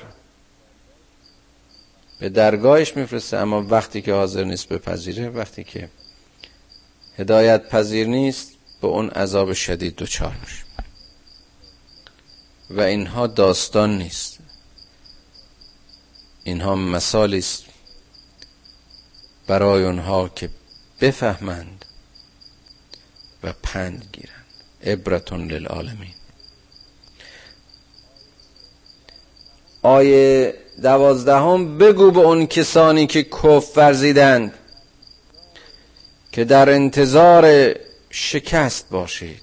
به 2.20 2.29
درگاهش 2.29 2.96
میفرسته. 2.96 3.37
اما 3.37 3.62
وقتی 3.62 4.03
که 4.03 4.12
حاضر 4.12 4.44
نیست 4.44 4.68
بپذیره 4.68 5.29
وقتی 5.29 5.64
که 5.64 5.88
هدایت 7.18 7.68
پذیر 7.68 8.07
نیست 8.07 8.53
به 8.81 8.87
اون 8.88 9.11
عذاب 9.11 9.53
شدید 9.53 9.96
دچار 9.96 10.37
میشه. 10.40 10.64
و 12.70 12.81
اینها 12.81 13.26
داستان 13.26 13.98
نیست. 13.98 14.38
اینها 16.44 16.74
مثالی 16.74 17.38
است 17.38 17.64
برای 19.46 19.85
اونها 19.85 20.29
که 20.29 20.50
بفهمند 21.00 21.85
و 23.42 23.53
پند 23.62 24.09
گیرند. 24.12 24.44
عبرتون 24.83 25.50
للعالمین. 25.50 26.19
آیه 29.83 30.55
دوازدهم 30.83 31.79
بگو 31.79 32.11
به 32.11 32.21
اون 32.21 32.47
کسانی 32.47 33.07
که 33.07 33.23
کف 33.23 33.73
ورزیدند 33.79 34.55
که 36.33 36.45
در 36.45 36.71
انتظار 36.71 37.75
شکست 38.11 38.88
باشید. 38.90 39.43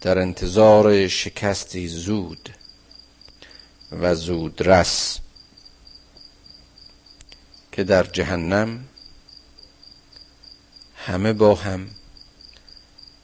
در 0.00 0.18
انتظار 0.18 1.08
شکستی 1.08 1.88
زود 1.88 2.50
و 3.92 4.14
زود 4.14 4.68
رس 4.68 5.18
که 7.72 7.84
در 7.84 8.02
جهنم 8.02 8.84
همه 10.96 11.32
با 11.32 11.54
هم 11.54 11.90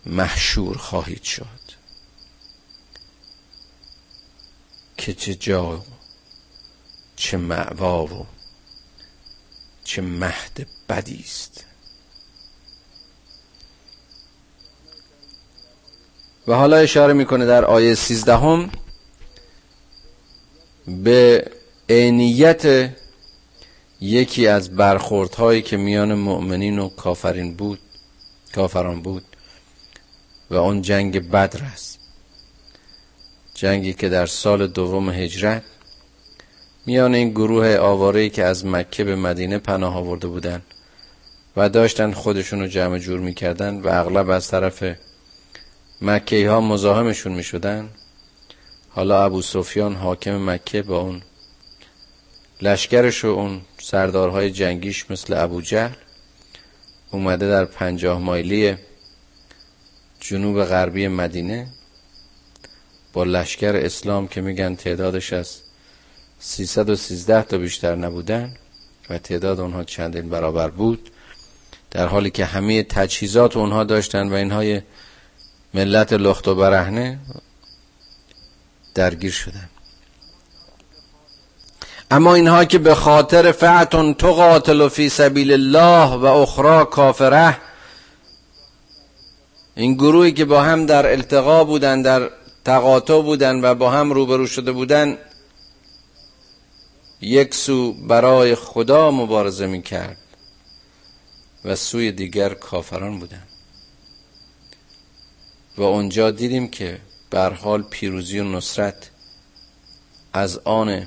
محشور 0.07 0.77
خواهید 0.77 1.23
شد. 1.23 1.60
که 5.01 5.15
چه 5.15 5.35
جا 5.35 5.85
چه 7.17 7.37
معوا 7.37 8.05
و 8.05 8.27
چه 9.85 10.03
مهد 10.03 10.67
بدی 10.89 11.25
است. 11.25 11.65
و 16.47 16.55
حالا 16.55 16.77
اشاره 16.77 17.13
می‌کنه 17.13 17.47
در 17.47 17.65
آیه 17.65 17.95
سیزدهم 17.95 18.71
به 20.87 21.51
عینیت 21.89 22.91
یکی 24.01 24.47
از 24.47 24.77
برخوردهایی 24.77 25.63
که 25.63 25.77
میان 25.77 26.15
مؤمنین 26.15 26.79
و 26.79 26.89
کافرین 26.89 27.55
بود 27.55 27.81
کافران 28.55 29.03
بود 29.03 29.25
و 30.51 30.55
اون 30.57 30.83
جنگ 30.83 31.31
بدر 31.31 31.65
است. 31.65 32.00
جنگی 33.61 33.93
که 33.93 34.09
در 34.09 34.27
سال 34.27 34.67
دوم 34.67 35.11
هجرت 35.11 35.63
میان 36.87 37.15
این 37.15 37.31
گروه 37.31 37.77
آوارهی 37.77 38.31
که 38.31 38.45
از 38.45 38.67
مکه 38.67 39.05
به 39.05 39.17
مدینه 39.17 39.59
پناه 39.59 39.97
آورده 39.97 40.27
بودند 40.27 40.63
و 41.57 41.69
داشتن 41.69 42.13
خودشون 42.13 42.61
رو 42.61 42.67
جمع 42.67 42.99
جور 42.99 43.21
می‌کردن 43.21 43.81
و 43.81 43.89
اغلب 43.89 44.31
از 44.31 44.49
طرف 44.49 44.85
مکه 46.03 46.51
ها 46.51 46.61
مزاحمشون 46.61 47.33
می‌شدن 47.33 47.89
حالا 48.89 49.25
ابو 49.25 49.43
سفیان 49.43 49.95
حاکم 49.95 50.51
مکه 50.51 50.83
با 50.83 51.01
اون 51.01 51.23
لشکرش 52.63 53.25
و 53.25 53.29
اون 53.29 53.61
سردارهای 53.79 54.51
جنگیش 54.51 55.11
مثل 55.11 55.35
ابو 55.37 55.61
جهل 55.61 55.97
اومده 57.11 57.49
در 57.49 57.65
پنجاه 57.65 58.19
مایلی 58.19 58.77
جنوب 60.21 60.65
غربی 60.65 61.09
مدینه. 61.09 61.67
با 63.13 63.25
لشکر 63.25 63.77
اسلام 63.77 64.29
که 64.29 64.41
میگن 64.41 64.75
تعدادش 64.75 65.33
از 65.33 65.57
313 66.39 67.43
تا 67.43 67.59
بیشتر 67.59 67.95
نبودن 67.95 68.55
و 69.11 69.19
تعداد 69.19 69.61
اونها 69.61 69.85
چندین 69.85 70.29
برابر 70.29 70.71
بود 70.71 71.11
در 71.91 72.07
حالی 72.07 72.31
که 72.31 72.45
همه 72.45 72.83
تجهیزات 72.83 73.57
اونها 73.57 73.85
داشتن 73.85 74.29
و 74.29 74.35
اینهای 74.35 74.83
ملت 75.75 76.13
لخت 76.13 76.49
و 76.49 76.55
برهنه 76.55 77.19
درگیر 78.95 79.33
شدن. 79.33 79.69
اما 82.11 82.35
اینها 82.35 82.65
که 82.65 82.79
به 82.79 82.95
خاطر 82.95 83.53
فعتون 83.53 84.13
قاتل 84.13 84.89
فی 84.89 85.09
سبیل 85.09 85.53
الله 85.53 86.17
و 86.17 86.25
اخرى 86.25 86.85
کافره 86.85 87.57
این 89.75 89.95
گروهی 89.95 90.33
که 90.33 90.45
با 90.45 90.63
هم 90.63 90.87
در 90.87 91.13
التقا 91.13 91.65
بودن 91.65 92.03
در 92.03 92.31
تقاطع 92.65 93.23
بودن 93.23 93.65
و 93.65 93.75
با 93.75 93.91
هم 93.91 94.13
روبرو 94.13 94.47
شده 94.47 94.73
بودن 94.73 95.19
یک 97.21 97.55
سو 97.55 97.93
برای 97.93 98.55
خدا 98.55 99.11
مبارزه 99.11 99.67
می 99.67 99.83
کرد 99.83 100.19
و 101.65 101.77
سوی 101.77 102.13
دیگر 102.13 102.55
کافران 102.55 103.19
بودن. 103.19 103.43
و 105.77 105.83
اونجا 105.83 106.31
دیدیم 106.31 106.69
که 106.69 107.01
بر 107.31 107.53
حال 107.53 107.83
پیروزی 107.83 108.39
و 108.39 108.45
نصرت 108.45 109.11
از 110.33 110.59
آن 110.59 111.07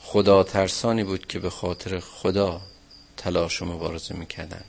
خدا 0.00 0.42
ترسانی 0.42 1.04
بود 1.04 1.26
که 1.26 1.38
به 1.38 1.50
خاطر 1.50 2.00
خدا 2.00 2.60
تلاش 3.16 3.62
و 3.62 3.64
مبارزه 3.64 4.16
می‌کردن 4.16 4.64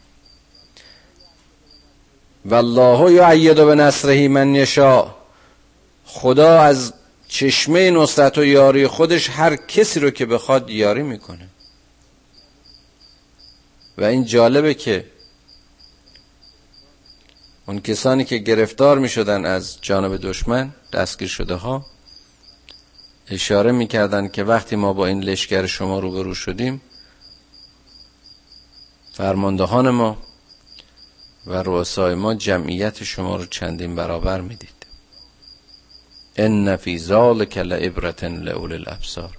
والله 2.46 3.13
یعید 3.13 3.56
به 3.56 3.76
نصرهی 3.76 4.28
من 4.28 4.56
یشا 4.56 5.15
خدا 6.17 6.62
از 6.62 6.93
چشمه 7.27 7.91
نصرت 7.91 8.38
و 8.38 8.45
یاری 8.45 8.88
خودش 8.88 9.30
هر 9.30 9.56
کسی 9.56 9.99
رو 9.99 10.10
که 10.10 10.25
بخواد 10.25 10.69
یاری 10.69 11.03
می‌کنه. 11.03 11.47
و 13.97 14.03
این 14.03 14.25
جالبه 14.25 14.73
که 14.73 15.06
اون 17.65 17.82
کسانی 17.82 18.25
که 18.25 18.38
گرفتار 18.38 18.97
می 18.99 19.10
شدن 19.10 19.45
از 19.45 19.77
جانب 19.82 20.17
دشمن 20.17 20.73
دستگیر 20.93 21.27
شده 21.27 21.56
ها 21.56 21.86
اشاره 23.27 23.71
می‌کردن 23.71 24.27
که 24.27 24.43
وقتی 24.43 24.75
ما 24.75 24.93
با 24.93 25.08
این 25.08 25.23
لشکر 25.23 25.65
شما 25.65 25.99
روبرو 25.99 26.34
شدیم 26.34 26.82
فرماندهان 29.13 29.89
ما 29.89 30.17
و 31.47 31.63
رؤسای 31.63 32.15
ما 32.15 32.34
جمعیت 32.34 33.03
شما 33.03 33.36
رو 33.36 33.45
چندین 33.45 33.95
برابر 33.95 34.41
می‌دید. 34.41 34.76
ان 36.38 36.76
فی 36.76 37.00
ذلک 37.00 37.58
لعبرة 37.58 38.23
لاولی 38.23 38.76
الابصار 38.76 39.38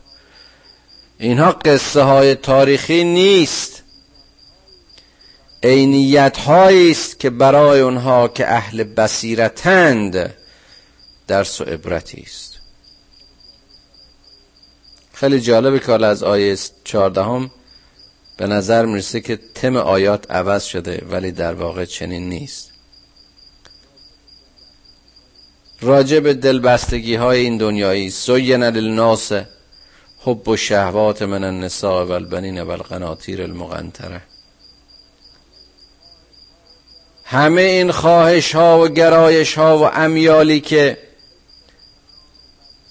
اینها 1.19 1.53
قصه 1.53 2.03
های 2.03 2.35
تاریخی 2.35 3.05
نیست. 3.05 3.83
عینیت 5.63 6.49
است 6.49 7.21
که 7.21 7.31
برای 7.31 7.81
اونها 7.81 8.29
که 8.29 8.53
اهل 8.53 8.85
بصیرتند 8.85 10.35
درس 11.27 11.61
و 11.61 11.65
عبرتی 11.65 12.25
است. 12.27 12.59
خیلی 15.13 15.41
جالبه 15.41 15.79
که 15.79 15.93
از 15.93 16.23
آیه 16.23 16.57
14 16.85 17.51
به 18.37 18.47
نظر 18.47 18.87
می‌رسه 18.87 19.21
که 19.21 19.39
تم 19.55 19.77
آیات 19.77 20.31
عوض 20.31 20.65
شده 20.65 21.07
ولی 21.11 21.33
در 21.33 21.55
واقع 21.55 21.85
چنین 21.85 22.29
نیست. 22.29 22.78
راجع 25.81 26.21
به 26.21 26.35
دلبستگی 26.35 27.15
های 27.15 27.41
این 27.41 27.57
دنیایی. 27.57 28.11
سوین 28.11 28.63
للناس 28.65 29.33
حب 30.21 30.49
و 30.49 30.57
شهوات 30.57 31.23
من 31.23 31.45
النساء 31.45 32.05
و 32.05 32.13
البنین 32.13 32.63
و 32.63 32.71
القناطیر 32.71 33.43
المقنطره. 33.43 34.23
همه 37.25 37.63
این 37.63 37.93
خواهش 37.93 38.55
ها 38.55 38.81
و 38.81 38.89
گرایش 38.89 39.59
ها 39.59 39.79
و 39.79 39.83
امیالی 39.83 40.61
که 40.61 40.99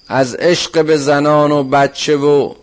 از 0.08 0.36
عشق 0.36 0.86
به 0.86 0.98
زنان 0.98 1.52
و 1.52 1.64
بچه 1.64 2.16
و 2.16 2.54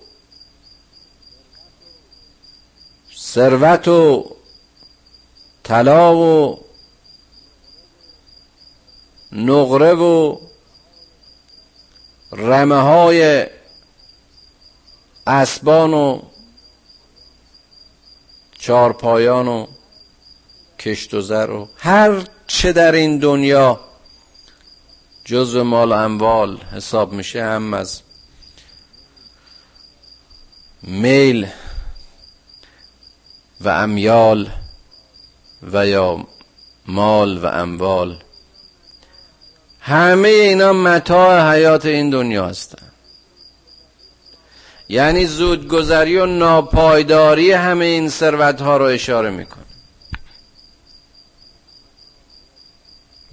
ثروت 3.18 3.88
و 3.88 4.30
طلا 5.64 6.16
و 6.16 6.58
نقره 9.34 9.94
و 9.94 10.38
رمه 12.32 12.80
های 12.80 13.46
اسبان 15.26 15.94
و 15.94 16.22
چارپایان 18.58 19.48
و 19.48 19.66
کشت 20.78 21.14
و 21.14 21.20
زر 21.20 21.50
و 21.50 21.68
هر 21.76 22.24
چه 22.46 22.72
در 22.72 22.92
این 22.92 23.18
دنیا 23.18 23.80
جزو 25.24 25.64
مال 25.64 25.92
و 25.92 25.94
اموال 25.94 26.56
حساب 26.56 27.12
میشه 27.12 27.44
هم 27.44 27.74
از 27.74 28.02
میل 30.82 31.46
و 33.60 33.68
امیال 33.68 34.50
و 35.72 35.86
یا 35.86 36.26
مال 36.86 37.38
و 37.38 37.46
اموال. 37.46 38.23
همه 39.86 40.28
اینا 40.28 40.72
متاع 40.72 41.52
حیات 41.52 41.86
این 41.86 42.10
دنیا 42.10 42.46
هستن. 42.46 42.88
یعنی 44.88 45.26
زودگذری 45.26 46.16
و 46.16 46.26
ناپایداری 46.26 47.52
همه 47.52 47.84
این 47.84 48.08
ثروت 48.08 48.60
ها 48.60 48.76
رو 48.76 48.84
اشاره 48.84 49.30
می‌کنه. 49.30 49.64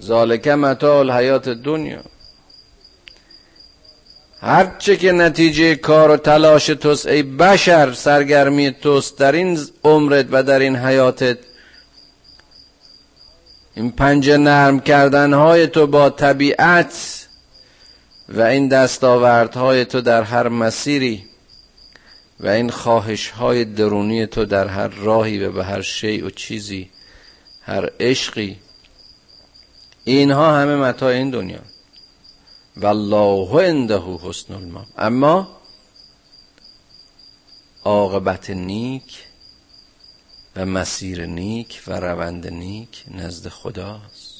ذالک 0.02 0.48
متاع 0.48 0.98
الحیات 0.98 1.48
دنیا 1.48 2.02
هرچه 4.40 4.96
که 4.96 5.12
نتیجه 5.12 5.74
کار 5.74 6.10
و 6.10 6.16
تلاش 6.16 6.66
توست 6.66 7.06
ای 7.06 7.22
بشر 7.22 7.92
سرگرمی 7.92 8.70
توست 8.70 9.18
در 9.18 9.32
این 9.32 9.58
عمرت 9.84 10.26
و 10.30 10.42
در 10.42 10.58
این 10.58 10.76
حیاتت 10.76 11.38
این 13.74 13.90
پنجه 13.90 14.36
نرم 14.36 14.80
کردن 14.80 15.32
های 15.32 15.66
تو 15.66 15.86
با 15.86 16.10
طبیعت 16.10 17.26
و 18.28 18.40
این 18.40 18.68
دستاوردهای 18.68 19.84
تو 19.84 20.00
در 20.00 20.22
هر 20.22 20.48
مسیری 20.48 21.24
و 22.40 22.48
این 22.48 22.70
خواهش 22.70 23.28
های 23.28 23.64
درونی 23.64 24.26
تو 24.26 24.44
در 24.44 24.66
هر 24.66 24.88
راهی 24.88 25.44
و 25.44 25.52
به 25.52 25.64
هر 25.64 25.82
شیء 25.82 26.26
و 26.26 26.30
چیزی 26.30 26.90
هر 27.62 27.90
عشقی. 28.00 28.58
اینها 30.04 30.56
همه 30.56 30.76
متاع 30.76 31.12
این 31.12 31.30
دنیا. 31.30 31.60
والله 32.76 33.68
عنده 33.68 34.02
حسن 34.22 34.54
الماء 34.54 34.84
اما 34.98 35.48
عاقبت 37.84 38.50
نیک 38.50 39.24
و 40.56 40.66
مسیر 40.66 41.26
نیک 41.26 41.82
و 41.88 41.92
روند 41.92 42.46
نیک 42.46 43.04
نزد 43.14 43.48
خداست. 43.48 44.32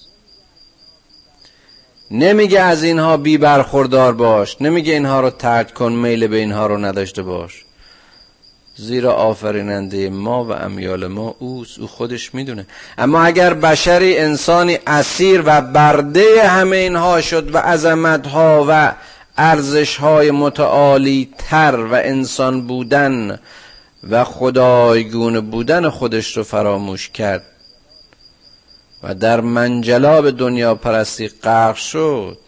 نمیگه 2.10 2.60
از 2.60 2.82
اینها 2.82 3.16
بی 3.16 3.38
برخوردار 3.38 4.12
باش 4.12 4.56
نمیگه 4.60 4.92
اینها 4.92 5.20
رو 5.20 5.30
ترک 5.30 5.74
کن 5.74 5.92
میل 5.92 6.26
به 6.26 6.36
اینها 6.36 6.66
رو 6.66 6.78
نداشته 6.78 7.22
باش. 7.22 7.64
زیرا 8.76 9.12
آفریننده 9.12 10.10
ما 10.10 10.44
و 10.44 10.52
امیال 10.52 11.06
ما 11.06 11.36
اوست 11.38 11.78
او 11.78 11.86
خودش 11.86 12.34
می‌دونه. 12.34 12.66
اما 12.98 13.22
اگر 13.22 13.54
بشری 13.54 14.18
انسانی 14.18 14.78
اسیر 14.86 15.42
و 15.44 15.60
برده 15.60 16.48
همه 16.48 16.76
اینها 16.76 17.20
شد 17.20 17.54
و 17.54 17.58
عظمت 17.58 18.26
ها 18.26 18.66
و 18.68 18.94
ارزش 19.36 19.96
های 19.96 20.30
متعالی 20.30 21.28
تر 21.38 21.76
و 21.76 21.94
انسان 21.94 22.66
بودن 22.66 23.38
و 24.10 24.24
خدایگون 24.24 25.40
بودن 25.50 25.88
خودش 25.88 26.36
رو 26.36 26.42
فراموش 26.42 27.08
کرد. 27.08 27.46
و 29.02 29.14
در 29.14 29.40
منجلاب 29.40 30.30
دنیا 30.30 30.74
پرستی 30.74 31.28
غرق 31.28 31.76
شد. 31.76 32.38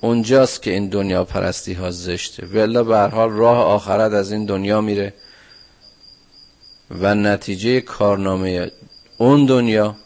اونجاست 0.00 0.62
که 0.62 0.70
این 0.70 0.88
دنیا 0.88 1.24
پرستی 1.24 1.72
ها 1.72 1.90
زشته. 1.90 2.46
ولی 2.46 2.82
به 2.82 2.98
حال 2.98 3.30
راه 3.30 3.58
آخرت 3.58 4.12
از 4.12 4.32
این 4.32 4.44
دنیا 4.44 4.80
میره. 4.80 5.14
و 6.90 7.14
نتیجه 7.14 7.80
کارنامه 7.80 8.70
اون 9.18 9.46
دنیا 9.46 9.96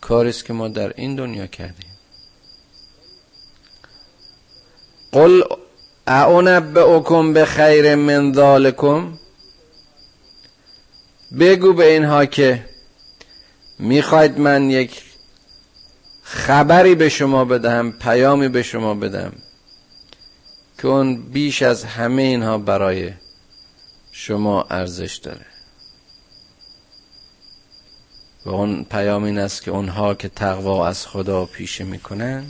کاریست 0.00 0.44
که 0.44 0.52
ما 0.52 0.68
در 0.68 0.92
این 0.96 1.16
دنیا 1.16 1.46
کردیم. 1.46 1.90
قل 5.12 5.42
اعنبئکم 6.06 7.32
به 7.32 7.44
خیر 7.44 7.94
من 7.94 8.32
ذالکم 8.32 9.12
بگو 11.40 11.72
به 11.72 11.92
اینها 11.92 12.26
که 12.26 12.64
می‌خواید 13.78 14.38
من 14.38 14.70
یک 14.70 15.02
خبری 16.22 16.94
به 16.94 17.08
شما 17.08 17.44
بدهم 17.44 17.92
پیامی 17.92 18.48
به 18.48 18.62
شما 18.62 18.94
بدم 18.94 19.32
که 20.78 20.88
اون 20.88 21.22
بیش 21.22 21.62
از 21.62 21.84
همه 21.84 22.22
اینها 22.22 22.58
برای 22.58 23.12
شما 24.12 24.62
ارزش 24.62 25.16
داره. 25.16 25.46
و 28.44 28.50
اون 28.50 28.84
پیام 28.84 29.24
این 29.24 29.38
است 29.38 29.62
که 29.62 29.70
اونها 29.70 30.14
که 30.14 30.28
تقوا 30.28 30.88
از 30.88 31.06
خدا 31.06 31.44
پیشه 31.44 31.84
می‌کنن 31.84 32.44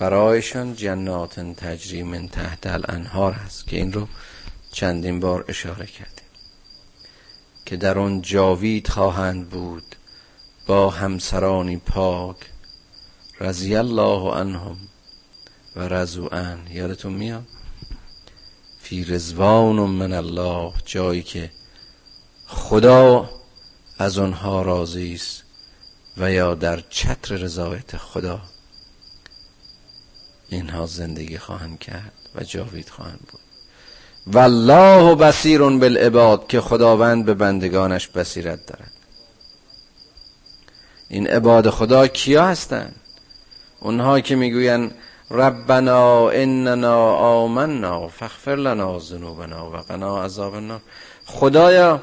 برایشان 0.00 0.74
جنات 0.74 1.40
تجری 1.40 2.02
من 2.02 2.28
تحت 2.28 2.66
الانهار 2.66 3.32
هست 3.32 3.66
که 3.66 3.76
این 3.76 3.92
رو 3.92 4.08
چندین 4.72 5.20
بار 5.20 5.44
اشاره 5.48 5.86
کردیم. 5.86 6.24
که 7.66 7.76
در 7.76 7.98
آن 7.98 8.22
جاوید 8.22 8.88
خواهند 8.88 9.48
بود 9.48 9.96
با 10.66 10.90
همسرانی 10.90 11.76
پاک 11.76 12.36
رضی 13.40 13.76
الله 13.76 14.30
عنهم 14.30 14.76
و 15.76 15.88
رضوان. 15.88 16.66
یادتون 16.70 17.12
میاد؟ 17.12 17.46
فی 18.80 19.04
رزوان 19.04 19.76
من 19.76 20.12
الله 20.12 20.72
جایی 20.84 21.22
که 21.22 21.50
خدا 22.46 23.30
از 23.98 24.18
آنها 24.18 24.62
راضی 24.62 25.14
است 25.14 25.42
و 26.16 26.32
یا 26.32 26.54
در 26.54 26.80
چتر 26.90 27.34
رضایت 27.34 27.96
خدا. 27.96 28.40
اینها 30.50 30.86
زندگی 30.86 31.38
خواهند 31.38 31.78
کرد 31.78 32.12
و 32.34 32.44
جاوید 32.44 32.88
خواهند 32.88 33.20
بود. 33.32 33.40
والله 34.26 35.14
بصیر 35.14 35.62
بالعباد 35.62 36.46
که 36.46 36.60
خداوند 36.60 37.24
به 37.24 37.34
بندگانش 37.34 38.08
بصیرت 38.08 38.66
دارد. 38.66 38.92
این 41.08 41.26
عباد 41.26 41.70
خدا 41.70 42.06
کیا 42.06 42.46
هستند؟ 42.46 42.94
اونها 43.80 44.20
که 44.20 44.36
می‌گویند 44.36 44.94
ربنا 45.30 46.30
اننا 46.30 47.14
آمنا 47.14 48.08
فاغفر 48.08 48.56
لنا 48.56 48.98
ذنوبنا 48.98 49.70
و 49.70 49.76
قنا 49.76 50.24
عذاب 50.24 50.54
خدایا 51.26 52.02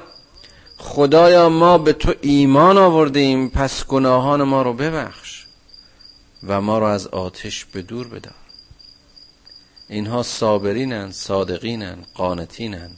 خدایا 0.78 1.50
ما 1.50 1.78
به 1.78 1.94
تو 1.94 2.14
ایمان 2.22 2.78
آوردیم 2.78 3.50
پس 3.50 3.86
گناهان 3.86 4.44
ما 4.44 4.62
رو 4.62 4.74
ببخش. 4.74 5.37
و 6.44 6.62
ما 6.62 6.80
رو 6.80 6.86
از 6.86 7.08
آتش 7.08 7.66
به 7.66 7.82
دور 7.82 8.08
بدار 8.08 8.34
اینها 9.90 10.24
صابرینن 10.24 11.12
صادقینن 11.12 11.98
قانتینن 12.14 12.90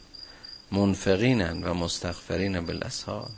منفقینن 0.72 1.64
و 1.64 1.74
مستغفرین 1.74 2.66
بالاسحار 2.66 3.30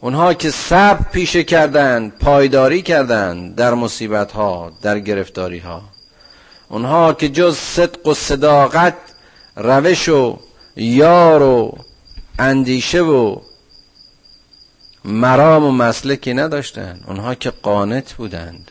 اونها 0.00 0.34
که 0.34 0.50
صبر 0.50 1.10
پیشه 1.12 1.44
کردند 1.44 2.18
پایداری 2.18 2.82
کردند 2.82 3.54
در 3.54 3.74
مصیبت 3.74 4.32
ها 4.32 4.72
در 4.82 4.98
گرفتاری 4.98 5.58
ها 5.58 5.82
اونها 6.68 7.12
که 7.12 7.28
جز 7.28 7.56
صدق 7.56 8.06
و 8.06 8.14
صداقت 8.14 8.96
روش 9.56 10.08
و 10.08 10.38
یار 10.76 11.42
و 11.42 11.78
اندیشه 12.38 13.00
و 13.02 13.40
مرام 15.04 15.64
و 15.64 15.70
مسلکی 15.70 16.34
نداشتند. 16.34 17.04
اونها 17.06 17.34
که 17.34 17.50
قانت 17.50 18.12
بودند 18.12 18.70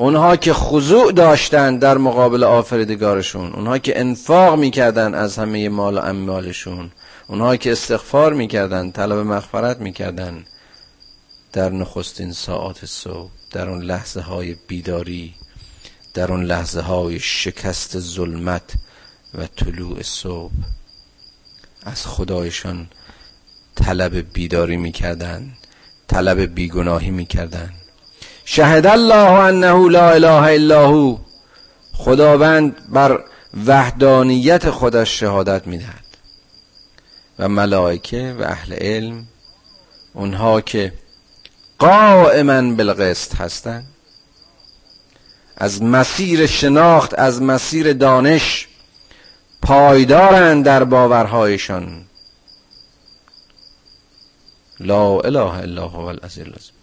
اونها 0.00 0.36
که 0.36 0.52
خضوع 0.52 1.12
داشتند 1.12 1.80
در 1.80 1.98
مقابل 1.98 2.44
آفریدگارشون 2.44 3.52
اونها 3.52 3.78
که 3.78 4.00
انفاق 4.00 4.58
می‌کردن 4.58 5.14
از 5.14 5.38
همه 5.38 5.68
مال 5.68 5.98
و 5.98 6.00
اموالشون 6.00 6.90
اونها 7.28 7.56
که 7.56 7.72
استغفار 7.72 8.32
می‌کردن 8.32 8.90
طلب 8.90 9.18
مغفرت 9.18 9.80
می‌کردن 9.80 10.44
در 11.52 11.70
نخستین 11.70 12.32
ساعات 12.32 12.84
صبح 12.84 13.30
در 13.50 13.68
اون 13.68 13.82
لحظه 13.82 14.20
های 14.20 14.56
بیداری 14.68 15.34
در 16.14 16.32
اون 16.32 16.44
لحظه 16.44 16.80
های 16.80 17.18
شکست 17.20 17.98
ظلمت 17.98 18.72
و 19.34 19.46
طلوع 19.46 20.02
صبح. 20.02 20.52
از 21.82 22.06
خدایشان 22.06 22.88
طلب 23.74 24.32
بیداری 24.32 24.76
می‌کردن 24.76 25.52
طلب 26.08 26.40
بیگناهی 26.40 27.10
می‌کردن. 27.10 27.72
شهد 28.50 28.86
الله 28.86 29.30
انه 29.30 29.90
لا 29.90 30.10
اله 30.10 30.42
الا 30.42 30.86
هو. 30.86 31.18
خداوند 31.92 32.76
بر 32.88 33.24
وحدانیت 33.66 34.70
خودش 34.70 35.20
شهادت 35.20 35.66
می‌دهد. 35.66 36.04
و 37.38 37.48
ملائکه 37.48 38.36
و 38.38 38.42
اهل 38.42 38.72
علم 38.72 39.26
اونها 40.14 40.60
که 40.60 40.92
قائما 41.78 42.62
بالقسط 42.74 43.34
هستند. 43.34 43.86
از 45.56 45.82
مسیر 45.82 46.46
شناخت 46.46 47.18
از 47.18 47.42
مسیر 47.42 47.92
دانش 47.92 48.68
پایدارند 49.62 50.64
در 50.64 50.84
باورهایشان. 50.84 52.04
لا 54.80 55.20
اله 55.20 55.54
الا 55.58 55.88
هو 55.88 56.04
العزیز 56.04 56.77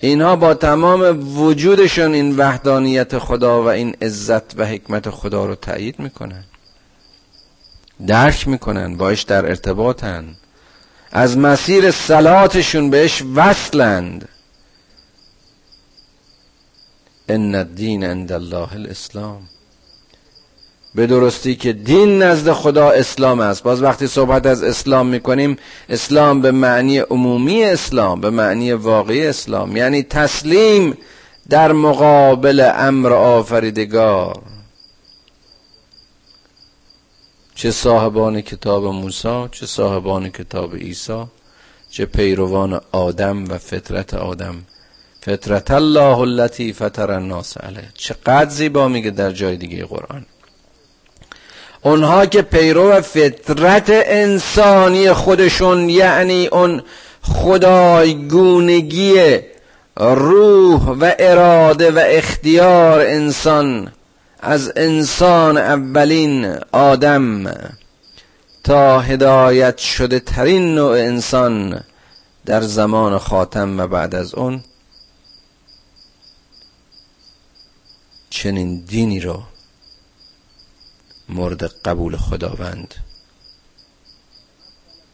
اینها 0.00 0.36
با 0.36 0.54
تمام 0.54 1.36
وجودشون 1.38 2.14
این 2.14 2.36
وحدانیت 2.36 3.18
خدا 3.18 3.62
و 3.62 3.66
این 3.66 3.96
عزت 4.02 4.58
و 4.58 4.66
حکمت 4.66 5.10
خدا 5.10 5.46
رو 5.46 5.54
تایید 5.54 5.98
می‌کنن. 5.98 6.44
درک 8.06 8.48
می‌کنن 8.48 8.96
باش 8.96 9.22
در 9.22 9.46
ارتباطن. 9.46 10.36
از 11.12 11.38
مسیر 11.38 11.90
سلاتشون 11.90 12.90
بهش 12.90 13.22
وصلند. 13.34 14.28
ان 17.28 17.54
الدین 17.54 18.04
عند 18.04 18.32
الله 18.32 18.72
الاسلام. 18.72 19.42
به 20.94 21.06
درستی 21.06 21.54
که 21.54 21.72
دین 21.72 22.22
نزد 22.22 22.52
خدا 22.52 22.90
اسلام 22.90 23.40
است. 23.40 23.62
باز 23.62 23.82
وقتی 23.82 24.06
صحبت 24.06 24.46
از 24.46 24.62
اسلام 24.62 25.06
می‌کنیم 25.06 25.56
اسلام 25.88 26.40
به 26.40 26.50
معنی 26.50 26.98
عمومی 26.98 27.64
اسلام 27.64 28.20
به 28.20 28.30
معنی 28.30 28.72
واقعی 28.72 29.26
اسلام. 29.26 29.76
یعنی 29.76 30.02
تسلیم 30.02 30.98
در 31.48 31.72
مقابل 31.72 32.70
امر 32.74 33.12
آفریدگار. 33.12 34.42
چه 37.54 37.70
صاحبان 37.70 38.40
کتاب 38.40 38.84
موسی 38.84 39.48
چه 39.52 39.66
صاحبان 39.66 40.28
کتاب 40.28 40.76
عیسی 40.76 41.24
چه 41.90 42.06
پیروان 42.06 42.80
آدم 42.92 43.44
و 43.50 43.58
فطرت 43.58 44.14
آدم. 44.14 44.54
فطرت 45.20 45.70
الله 45.70 46.18
التي 46.18 46.72
فطر 46.72 47.10
الناس 47.10 47.56
علیه. 47.56 47.88
چقدر 47.94 48.50
زیبا 48.50 48.88
میگه 48.88 49.10
در 49.10 49.30
جای 49.30 49.56
دیگه 49.56 49.84
قرآن. 49.84 50.26
اونها 51.82 52.26
که 52.26 52.42
پیرو 52.42 53.00
فطرت 53.00 53.86
انسانی 53.90 55.12
خودشون 55.12 55.88
یعنی 55.88 56.46
اون 56.46 56.82
خدایگونگی 57.22 59.14
روح 59.96 60.86
و 60.86 61.12
اراده 61.18 61.90
و 61.90 62.02
اختیار 62.06 63.00
انسان 63.00 63.92
از 64.40 64.72
انسان 64.76 65.56
اولین 65.56 66.56
آدم 66.72 67.54
تا 68.64 69.00
هدایت 69.00 69.78
شده 69.78 70.20
ترین 70.20 70.74
نوع 70.74 70.92
انسان 70.92 71.80
در 72.46 72.60
زمان 72.60 73.18
خاتم 73.18 73.80
و 73.80 73.86
بعد 73.86 74.14
از 74.14 74.34
اون 74.34 74.62
چنین 78.30 78.84
دینی 78.88 79.20
رو 79.20 79.42
مورد 81.30 81.64
قبول 81.64 82.16
خداوند 82.16 82.94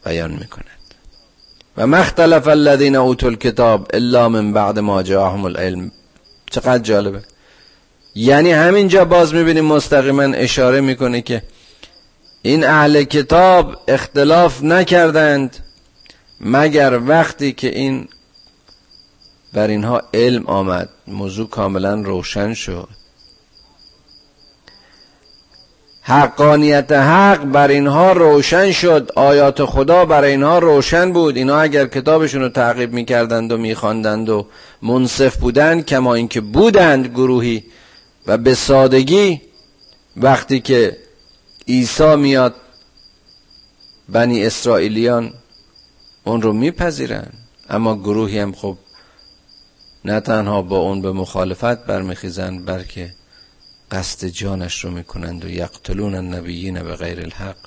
بیان 0.05 0.31
می‌کند. 0.31 0.65
و 1.77 1.87
مختلف 1.87 2.47
الذین 2.47 2.95
اوتوا 2.95 3.29
الکتاب 3.29 3.87
الا 3.93 4.29
من 4.29 4.53
بعد 4.53 4.79
ما 4.79 5.03
جاءهم 5.03 5.45
العلم. 5.45 5.91
چقدر 6.51 6.83
جالبه. 6.83 7.21
یعنی 8.15 8.51
همینجا 8.51 9.05
باز 9.05 9.33
می‌بینیم 9.33 9.65
مستقیما 9.65 10.23
اشاره 10.23 10.81
می‌کنه 10.81 11.21
که 11.21 11.43
این 12.41 12.63
اهل 12.63 13.03
کتاب 13.03 13.75
اختلاف 13.87 14.63
نکردند 14.63 15.57
مگر 16.41 16.99
وقتی 17.07 17.53
که 17.53 17.67
این 17.67 18.07
بر 19.53 19.67
اینها 19.67 20.01
علم 20.13 20.45
آمد 20.47 20.89
موضوع 21.07 21.49
کاملا 21.49 21.93
روشن 21.93 22.53
شد. 22.53 22.89
حقانیت 26.09 26.91
حق 26.91 27.43
بر 27.43 27.67
اینها 27.67 28.11
روشن 28.11 28.71
شد. 28.71 29.11
آیات 29.15 29.65
خدا 29.65 30.05
بر 30.05 30.23
اینها 30.23 30.59
روشن 30.59 31.13
بود. 31.13 31.37
اینا 31.37 31.59
اگر 31.59 31.87
کتابشون 31.87 32.41
رو 32.41 32.49
تعقیب 32.49 32.93
می‌کردند 32.93 33.51
و 33.51 33.57
میخواندند 33.57 34.29
و 34.29 34.47
منصف 34.81 35.37
بودند 35.37 35.85
کما 35.85 36.13
اینکه 36.13 36.41
بودند 36.41 37.07
گروهی 37.07 37.63
و 38.27 38.37
به 38.37 38.53
سادگی 38.53 39.41
وقتی 40.17 40.59
که 40.59 40.97
عیسی 41.67 42.15
میاد 42.15 42.55
بنی 44.09 44.45
اسرائیلیان 44.45 45.33
اون 46.23 46.41
رو 46.41 46.53
میپذیرن. 46.53 47.27
اما 47.69 47.95
گروهی 47.95 48.39
هم 48.39 48.51
خب 48.51 48.77
نه 50.05 50.19
تنها 50.19 50.61
با 50.61 50.77
اون 50.77 51.01
به 51.01 51.11
مخالفت 51.11 51.85
برمیخیزند 51.85 52.65
بلکه 52.65 53.13
قصد 53.91 54.27
جانش 54.27 54.83
رو 54.83 54.91
می‌کنند 54.91 55.45
و 55.45 55.49
یقتلون 55.49 56.15
النبیین 56.15 56.83
به 56.83 56.95
غیر 56.95 57.19
الحق. 57.19 57.57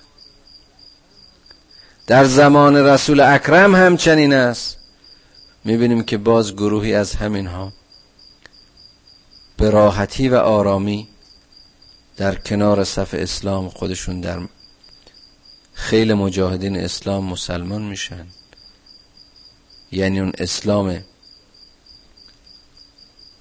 در 2.06 2.24
زمان 2.24 2.76
رسول 2.76 3.20
اکرم 3.20 3.74
هم 3.74 3.96
چنین 3.96 4.32
است. 4.32 4.76
می‌بینیم 5.64 6.02
که 6.02 6.18
باز 6.18 6.52
گروهی 6.52 6.94
از 6.94 7.14
همینها 7.14 7.72
به 9.56 9.70
راحتی 9.70 10.28
و 10.28 10.36
آرامی 10.36 11.08
در 12.16 12.34
کنار 12.34 12.84
صف 12.84 13.14
اسلام 13.14 13.68
خودشون 13.68 14.20
در 14.20 14.40
خیل 15.72 16.14
مجاهدین 16.14 16.76
اسلام 16.76 17.24
مسلمان 17.24 17.82
میشن. 17.82 18.26
یعنی 19.92 20.20
اون 20.20 20.32
اسلام 20.38 21.02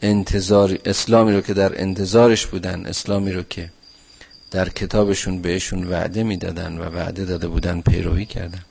انتظار 0.01 0.77
اسلامی 0.85 1.33
رو 1.33 1.41
که 1.41 1.53
در 1.53 1.81
انتظارش 1.81 2.45
بودن 2.45 2.85
اسلامی 2.85 3.31
رو 3.31 3.43
که 3.43 3.69
در 4.51 4.69
کتابشون 4.69 5.41
بهشون 5.41 5.83
وعده 5.83 6.23
می‌دادن 6.23 6.77
و 6.77 6.83
وعده 6.83 7.25
داده 7.25 7.47
بودن 7.47 7.81
پیروی 7.81 8.25
کردن. 8.25 8.62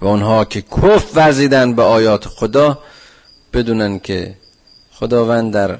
و 0.00 0.06
اونها 0.06 0.44
که 0.44 0.62
کف 0.62 1.16
ورزیدن 1.16 1.74
به 1.74 1.82
آیات 1.82 2.24
خدا 2.24 2.78
بدونن 3.52 3.98
که 3.98 4.34
خداوند 4.92 5.52
در 5.52 5.78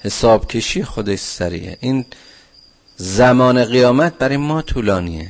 حساب 0.00 0.46
کشی 0.46 0.82
خودش 0.84 1.18
سریه 1.18 1.78
این 1.80 2.04
زمان 2.96 3.64
قیامت 3.64 4.18
برای 4.18 4.36
ما 4.36 4.62
طولانیه. 4.62 5.28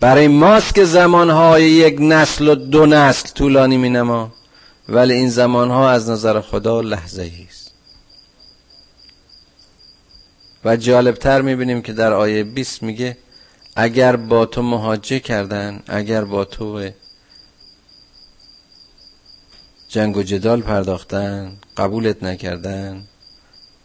برای 0.00 0.28
ماست 0.28 0.74
که 0.74 0.84
زمانهای 0.84 1.70
یک 1.70 1.96
نسل 2.00 2.48
و 2.48 2.54
دو 2.54 2.86
نسل 2.86 3.28
طولانی 3.28 3.76
می 3.76 3.90
نما 3.90 4.32
ولی 4.88 5.14
این 5.14 5.28
زمانها 5.28 5.90
از 5.90 6.10
نظر 6.10 6.40
خدا 6.40 6.80
لحظه 6.80 7.30
است. 7.48 7.64
و 10.64 10.76
جالبتر 10.76 11.42
می‌بینیم 11.42 11.82
که 11.82 11.92
در 11.92 12.12
آیه 12.12 12.44
20 12.44 12.82
میگه 12.82 13.16
اگر 13.76 14.16
با 14.16 14.46
تو 14.46 14.62
مهاجه 14.62 15.20
کردن 15.20 15.82
اگر 15.88 16.24
با 16.24 16.44
تو 16.44 16.90
جنگ 19.88 20.16
و 20.16 20.22
جدال 20.22 20.62
پرداختن 20.62 21.56
قبولت 21.76 22.22
نکردن 22.22 23.02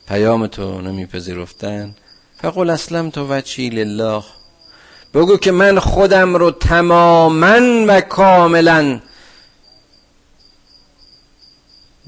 پیام 0.08 0.48
تو 0.48 0.82
نمیپذیرفتن 0.82 1.96
فقل 2.42 2.70
اسلم 2.70 3.10
تو 3.10 3.28
وچی 3.28 3.70
لله. 3.70 4.24
بگو 5.14 5.38
که 5.38 5.52
من 5.52 5.80
خودم 5.80 6.36
رو 6.36 6.52
تماما 6.52 7.86
و 7.88 8.02
کاملا 8.02 9.00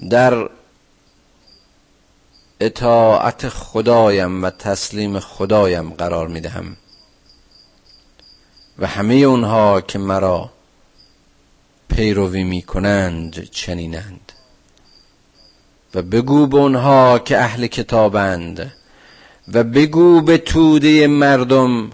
در 0.10 0.50
اطاعت 2.60 3.50
خدایم 3.50 4.44
و 4.44 4.50
تسلیم 4.50 5.20
خدایم 5.20 5.90
قرار 5.90 6.28
می‌دهم. 6.28 6.78
و 8.80 8.88
همه 8.88 9.16
اونها 9.16 9.82
که 9.82 10.00
مرا 10.00 10.50
پیروی 11.90 12.44
می‌کنند 12.44 13.50
چنینند. 13.50 14.32
و 15.96 16.02
بگو 16.02 16.48
به 16.48 16.58
اونها 16.58 17.20
که 17.20 17.38
اهل 17.38 17.68
کتابند 17.68 18.74
و 19.54 19.64
بگو 19.64 20.22
به 20.22 20.38
توده 20.38 21.08
مردم 21.08 21.90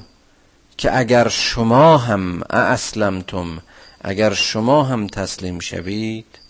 که 0.78 0.98
اگر 0.98 1.28
شما 1.28 1.98
هم 1.98 2.42
اسلمتم 2.50 3.62
اگر 4.02 4.34
شما 4.34 4.84
هم 4.84 5.08
تسلیم 5.08 5.60
شوید 5.60 6.47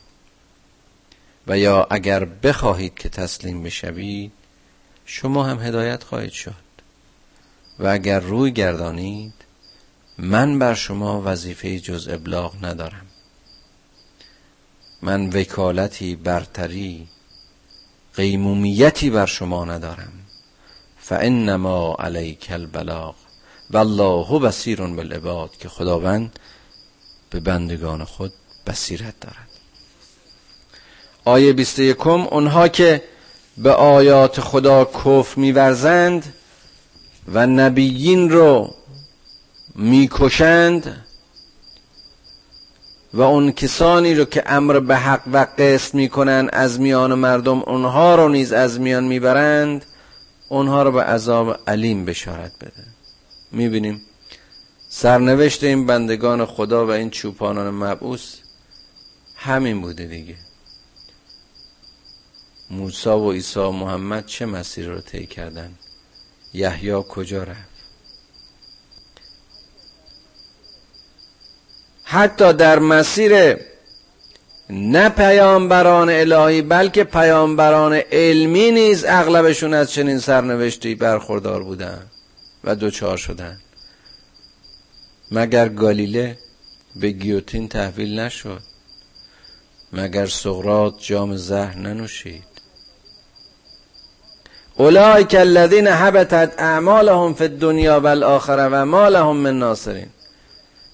و 1.48 1.58
یا 1.58 1.88
اگر 1.90 2.26
بخواهید 2.26 2.94
که 2.94 3.10
تسلیم 3.10 3.64
بشوید 3.64 4.32
شما 5.06 5.44
هم 5.44 5.60
هدایت 5.60 6.04
خواهید 6.04 6.32
شد. 6.32 6.68
و 7.80 7.88
اگر 7.88 8.20
روی 8.20 8.52
گردانید 8.52 9.34
من 10.18 10.60
بر 10.60 10.74
شما 10.74 11.22
وظیفه 11.26 11.80
جز 11.80 12.08
ابلاغ 12.08 12.66
ندارم. 12.66 13.06
من 15.02 15.30
وکالتی 15.30 16.16
برتری 16.16 17.08
قیمومیتی 18.16 19.10
بر 19.10 19.26
شما 19.26 19.66
ندارم. 19.66 20.14
فانما 21.00 21.96
علیک 22.00 22.48
البلاغ 22.52 23.16
والله 23.72 24.40
بصیر 24.40 24.82
بالعباد 24.82 25.58
که 25.58 25.70
خداوند 25.70 26.40
به 27.30 27.40
بندگان 27.40 28.04
خود 28.04 28.34
بصیرت 28.68 29.20
دارد. 29.20 29.47
آیه 31.28 31.54
21 31.54 32.08
اونها 32.08 32.68
که 32.68 33.04
به 33.58 33.72
آیات 33.72 34.42
خدا 34.42 34.86
کفر 34.86 35.40
میورزند 35.40 36.34
و 37.28 37.48
نبیین 37.48 38.30
رو 38.30 38.74
می‌کشند 39.76 41.06
و 43.14 43.22
اون 43.22 43.52
کسانی 43.52 44.16
رو 44.16 44.26
که 44.26 44.44
امر 44.46 44.80
به 44.80 44.96
حق 44.96 45.22
و 45.34 45.48
قسط 45.58 45.96
می‌کنن 45.96 46.50
از 46.54 46.80
میان 46.80 47.14
مردم 47.14 47.60
اونها 47.62 48.16
رو 48.16 48.30
نیز 48.30 48.54
از 48.54 48.80
میان 48.80 49.04
می‌برند 49.04 49.86
اونها 50.50 50.84
رو 50.84 50.92
به 50.92 51.04
عذاب 51.04 51.60
علیم 51.68 52.06
بشارت 52.06 52.52
بده. 52.62 52.84
می‌بینیم 53.52 54.02
سرنوشت 54.90 55.64
این 55.64 55.86
بندگان 55.86 56.46
خدا 56.46 56.86
و 56.86 56.92
این 56.92 57.10
چوپانان 57.10 57.70
مبعوث 57.70 58.36
همین 59.36 59.82
بوده 59.82 60.06
دیگه. 60.06 60.47
موسی 62.70 63.10
و 63.10 63.32
عیسی 63.32 63.60
و 63.60 63.72
محمد 63.72 64.26
چه 64.26 64.46
مسیر 64.46 64.88
رو 64.88 65.02
طی 65.02 65.26
کردن؟ 65.26 65.72
یحیی 66.54 67.04
کجا 67.10 67.44
رفت؟ 67.44 67.78
حتی 72.04 72.54
در 72.54 72.80
مسیر 72.80 73.58
نه 74.70 75.10
پیامبران 75.10 76.10
الهی 76.10 76.62
بلکه 76.62 77.04
پیامبران 77.04 77.94
علمی 77.94 78.72
نیز 78.72 79.06
اغلبشون 79.08 79.74
از 79.74 79.92
چنین 79.92 80.20
سرنوشتی 80.20 80.96
برخوردار 80.96 81.64
بودن 81.64 82.06
و 82.64 82.76
دوچار 82.76 83.18
شدن. 83.18 83.60
مگر 85.32 85.70
گالیله 85.70 86.38
به 86.96 87.12
گیوتین 87.12 87.68
تحویل 87.68 88.20
نشد؟ 88.20 88.62
مگر 89.94 90.26
سقرات 90.26 90.94
جام 91.00 91.36
زهر 91.36 91.78
ننوشید؟ 91.78 92.47
اولئک 94.78 95.36
الذین 95.36 95.88
حبتت 95.88 96.54
اعمالهم 96.58 97.34
فی 97.34 97.44
الدنیا 97.44 98.00
والآخره 98.00 98.64
و 98.64 98.86
ما 98.86 99.08
لهم 99.10 99.38
من 99.38 99.60
ناصرین. 99.60 100.08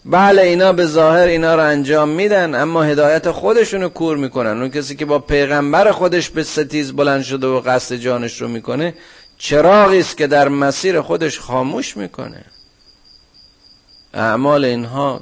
بله 0.06 0.42
اینا 0.42 0.74
به 0.74 0.86
ظاهر 0.86 1.28
اینا 1.28 1.56
رو 1.56 1.64
انجام 1.64 2.10
میدن 2.10 2.56
اما 2.56 2.84
هدایت 2.84 3.32
خودشونو 3.32 3.90
کور 3.90 4.18
می‌کنن. 4.18 4.62
اون 4.62 4.70
کسی 4.70 4.96
که 4.96 5.06
با 5.06 5.20
پیغمبر 5.20 5.92
خودش 5.92 6.30
به 6.30 6.44
ستیز 6.44 6.94
بلند 6.94 7.24
شده 7.24 7.48
و 7.48 7.62
قصد 7.66 7.96
جانش 7.96 8.42
رو 8.42 8.48
می‌کنه 8.48 8.94
چراغی 9.38 10.00
است 10.00 10.18
که 10.18 10.28
در 10.28 10.50
مسیر 10.50 11.02
خودش 11.02 11.40
خاموش 11.40 11.98
می‌کنه. 11.98 12.46
اعمال 14.14 14.66
اینها 14.66 15.22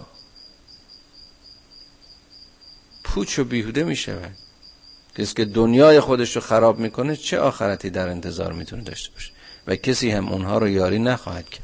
پوچ 3.03 3.39
و 3.39 3.43
بیهوده 3.43 3.83
می‌شود. 3.83 4.40
کسی 5.17 5.33
که 5.33 5.45
دنیای 5.45 5.99
خودش 5.99 6.35
رو 6.35 6.41
خراب 6.41 6.79
می‌کنه 6.79 7.15
چه 7.15 7.39
آخرتی 7.39 7.89
در 7.89 8.09
انتظار 8.09 8.53
می‌تونه 8.53 8.83
داشته 8.83 9.13
باشه؟ 9.13 9.31
و 9.67 9.75
کسی 9.75 10.11
هم 10.11 10.29
اونها 10.29 10.57
رو 10.57 10.67
یاری 10.67 10.99
نخواهد 10.99 11.49
کرد. 11.49 11.63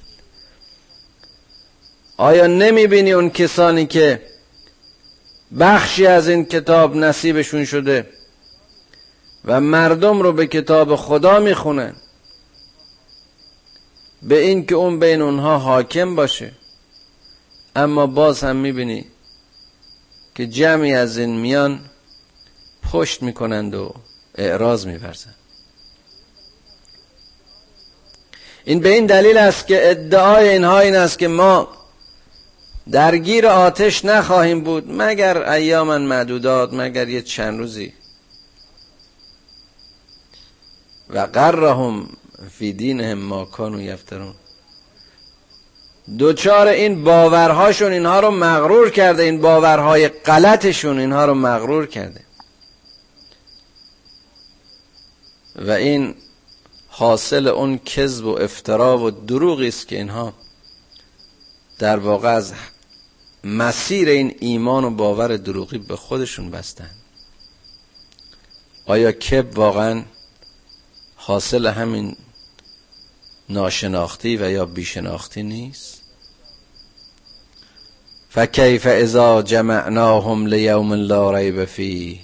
آیا 2.17 2.47
نمی 2.47 2.87
بینی 2.87 3.11
اون 3.11 3.29
کسانی 3.29 3.85
که 3.85 4.21
بخشی 5.59 6.07
از 6.07 6.29
این 6.29 6.45
کتاب 6.45 6.95
نصیبشون 6.95 7.65
شده 7.65 8.09
و 9.45 9.61
مردم 9.61 10.21
رو 10.21 10.33
به 10.33 10.47
کتاب 10.47 10.95
خدا 10.95 11.39
می‌خونن؟ 11.39 11.95
به 14.23 14.39
این 14.39 14.65
که 14.65 14.75
اون 14.75 14.99
بین 14.99 15.21
اونها 15.21 15.57
حاکم 15.57 16.15
باشه. 16.15 16.51
اما 17.75 18.07
باز 18.07 18.43
هم 18.43 18.55
می‌بینی 18.55 19.05
که 20.35 20.47
جمعی 20.47 20.93
از 20.93 21.17
این 21.17 21.39
میان 21.39 21.79
پشت 22.91 23.23
می‌کنند 23.23 23.75
و 23.75 23.93
اعراض 24.35 24.85
میورزند. 24.85 25.35
این 28.65 28.79
به 28.79 28.89
این 28.89 29.05
دلیل 29.05 29.37
است 29.37 29.67
که 29.67 29.91
ادعای 29.91 30.49
اینها 30.49 30.79
این 30.79 30.95
است 30.95 31.19
که 31.19 31.27
ما 31.27 31.67
درگیر 32.91 33.47
آتش 33.47 34.05
نخواهیم 34.05 34.61
بود 34.61 34.91
مگر 34.91 35.49
ایاما 35.49 35.97
معدودات 35.97 36.73
مگر 36.73 37.09
یه 37.09 37.21
چند 37.21 37.59
روزی. 37.59 37.93
و 41.09 41.19
قرهم 41.19 42.09
فی 42.51 42.73
دینهم 42.73 43.17
ما 43.17 43.45
کانو 43.45 43.81
یفترون. 43.81 44.33
دوچار 46.17 46.67
این 46.67 47.03
باورهاشون 47.03 47.91
اینها 47.91 48.19
رو 48.19 48.31
مغرور 48.31 48.89
کرده 48.89 49.23
این 49.23 49.41
باورهای 49.41 50.07
غلطشون 50.07 50.99
اینها 50.99 51.25
رو 51.25 51.33
مغرور 51.33 51.87
کرده. 51.87 52.26
و 55.57 55.71
این 55.71 56.15
حاصل 56.87 57.47
اون 57.47 57.77
کذب 57.77 58.25
و 58.25 58.37
افترا 58.37 58.97
و 58.97 59.11
دروغی 59.11 59.67
است 59.67 59.87
که 59.87 59.95
اینها 59.95 60.33
در 61.79 61.99
واقع 61.99 62.29
از 62.29 62.53
مسیر 63.43 64.09
این 64.09 64.35
ایمان 64.39 64.83
و 64.83 64.89
باور 64.89 65.37
دروغی 65.37 65.77
به 65.77 65.95
خودشون 65.95 66.51
بستن. 66.51 66.89
آیا 68.85 69.11
کب 69.11 69.57
واقعا 69.57 70.03
حاصل 71.15 71.67
همین 71.67 72.15
ناشناختی 73.49 74.37
و 74.37 74.51
یا 74.51 74.65
بیشناختی 74.65 75.43
نیست؟ 75.43 76.01
فکیف 78.29 78.87
اذا 78.89 79.41
جمعناهم 79.41 80.47
لیوم 80.47 80.93
لا 80.93 81.37
ریب 81.37 81.65
فی 81.65 82.19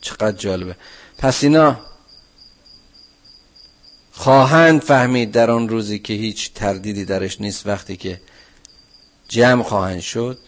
چقدر 0.00 0.36
جالبه. 0.36 0.76
پس 1.18 1.44
اینا 1.44 1.87
خواهند 4.18 4.82
فهمید 4.82 5.32
در 5.32 5.50
آن 5.50 5.68
روزی 5.68 5.98
که 5.98 6.14
هیچ 6.14 6.52
تردیدی 6.54 7.04
درش 7.04 7.40
نیست 7.40 7.66
وقتی 7.66 7.96
که 7.96 8.20
جمع 9.28 9.62
خواهند 9.62 10.00
شد. 10.00 10.38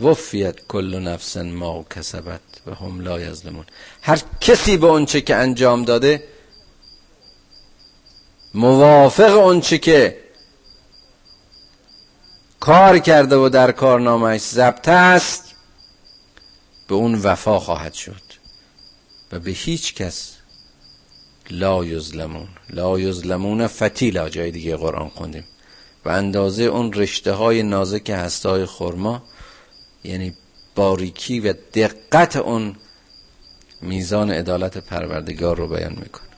وفیت 0.00 0.66
کل 0.68 0.98
نفس 0.98 1.36
ما 1.36 1.84
کسبت 1.90 2.40
و 2.66 2.74
هم 2.74 3.00
لا 3.00 3.20
یظلمون. 3.20 3.64
هر 4.02 4.22
کسی 4.40 4.76
به 4.76 4.86
اونچه 4.86 5.20
که 5.20 5.36
انجام 5.36 5.84
داده 5.84 6.24
موافق 8.54 9.38
اونچه 9.38 9.78
که 9.78 10.20
کار 12.60 12.98
کرده 12.98 13.36
و 13.36 13.48
در 13.48 13.72
کارنامهش 13.72 14.40
ضبط 14.40 14.88
است 14.88 15.54
به 16.88 16.94
اون 16.94 17.14
وفا 17.14 17.58
خواهد 17.58 17.94
شد. 17.94 18.29
و 19.32 19.38
به 19.38 19.50
هیچ 19.50 19.94
کس 19.94 20.36
لا 21.50 21.84
یظلمون. 21.84 22.48
لا 22.70 23.00
یظلمون 23.00 23.66
فتیلا 23.66 24.28
جای 24.28 24.50
دیگه 24.50 24.76
قرآن 24.76 25.08
خوندیم. 25.08 25.44
و 26.04 26.08
اندازه 26.08 26.62
اون 26.62 26.92
رشته 26.92 27.32
های 27.32 27.62
نازک 27.62 28.10
هستای 28.10 28.66
خرما 28.66 29.22
یعنی 30.04 30.34
باریکی 30.74 31.40
و 31.40 31.54
دقت 31.74 32.36
اون 32.36 32.76
میزان 33.82 34.30
عدالت 34.30 34.78
پروردگار 34.78 35.56
رو 35.56 35.68
بیان 35.68 35.92
می‌کنه. 35.92 36.30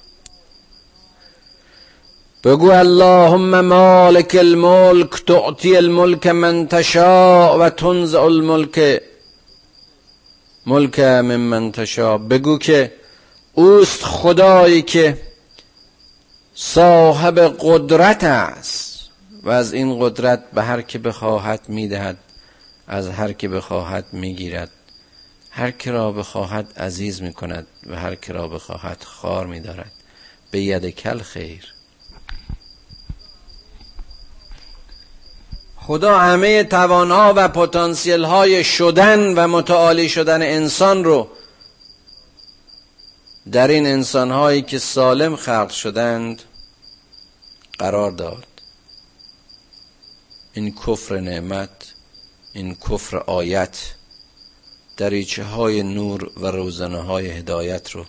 بگو 2.44 2.70
اللهم 2.70 3.60
مالک 3.60 4.36
الملک 4.40 5.24
تعطی 5.26 5.76
الملک 5.76 6.26
من 6.26 6.66
تشاء 6.66 7.58
و 7.58 7.70
تنزع 7.70 8.22
الملک. 8.22 9.02
ملک 10.66 11.00
من 11.00 11.72
تشاء. 11.72 12.18
بگو 12.18 12.58
که 12.58 12.92
اوست 13.52 14.04
خدایی 14.04 14.82
که 14.82 15.20
صاحب 16.54 17.56
قدرت 17.58 18.24
است 18.24 19.10
و 19.42 19.50
از 19.50 19.72
این 19.72 20.00
قدرت 20.00 20.50
به 20.50 20.62
هر 20.62 20.82
که 20.82 20.98
بخواهد 20.98 21.68
می‌دهد 21.68 22.18
از 22.86 23.08
هر 23.08 23.32
که 23.32 23.48
بخواهد 23.48 24.04
می‌گیرد. 24.12 24.70
هر 25.50 25.70
که 25.70 25.90
را 25.90 26.12
بخواهد 26.12 26.72
عزیز 26.76 27.22
می‌کند 27.22 27.66
و 27.86 27.96
هر 27.96 28.14
که 28.14 28.32
را 28.32 28.48
بخواهد 28.48 29.04
خار 29.04 29.46
میدارد. 29.46 29.92
به 30.50 30.60
ید 30.60 30.86
کل 30.90 31.18
خیر. 31.18 31.71
خدا 35.86 36.18
همه 36.18 36.64
توانها 36.64 37.32
و 37.36 37.48
پتانسیل 37.48 38.24
های 38.24 38.64
شدن 38.64 39.34
و 39.34 39.48
متعالی 39.48 40.08
شدن 40.08 40.42
انسان 40.42 41.04
رو 41.04 41.28
در 43.52 43.68
این 43.68 43.86
انسان 43.86 44.30
هایی 44.30 44.62
که 44.62 44.78
سالم 44.78 45.36
خلق 45.36 45.70
شدند 45.70 46.42
قرار 47.78 48.10
داد. 48.10 48.46
این 50.52 50.74
کفر 50.74 51.20
نعمت 51.20 51.94
این 52.52 52.74
کفر 52.74 53.16
آیت 53.16 53.78
دریچه 54.96 55.44
های 55.44 55.82
نور 55.82 56.30
و 56.36 56.46
روزنه 56.46 56.98
های 57.00 57.30
هدایت 57.30 57.90
رو 57.90 58.06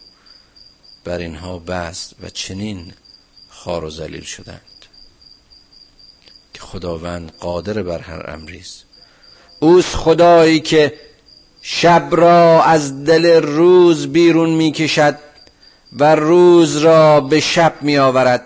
بر 1.03 1.17
اینها 1.17 1.59
بست 1.59 2.15
و 2.21 2.29
چنین 2.29 2.93
خار 3.49 3.83
و 3.83 3.89
زلیل 3.89 4.23
شدند. 4.23 4.72
خداوند 6.73 7.31
قادر 7.39 7.83
بر 7.83 7.99
هر 7.99 8.29
امریست 8.29 8.83
اوست 9.59 9.95
خدایی 9.95 10.59
که 10.59 10.93
شب 11.61 12.07
را 12.11 12.63
از 12.63 13.05
دل 13.05 13.25
روز 13.41 14.07
بیرون 14.07 14.49
می 14.49 14.71
کشد 14.71 15.17
و 15.93 16.15
روز 16.15 16.77
را 16.77 17.21
به 17.21 17.39
شب 17.39 17.73
می 17.81 17.97
آورد 17.97 18.43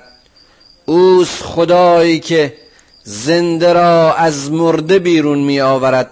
اوست 0.85 1.43
خدایی 1.43 2.19
که 2.19 2.57
زنده 3.03 3.73
را 3.73 4.13
از 4.13 4.51
مرده 4.51 4.99
بیرون 4.99 5.39
می 5.39 5.61
آورد 5.61 6.11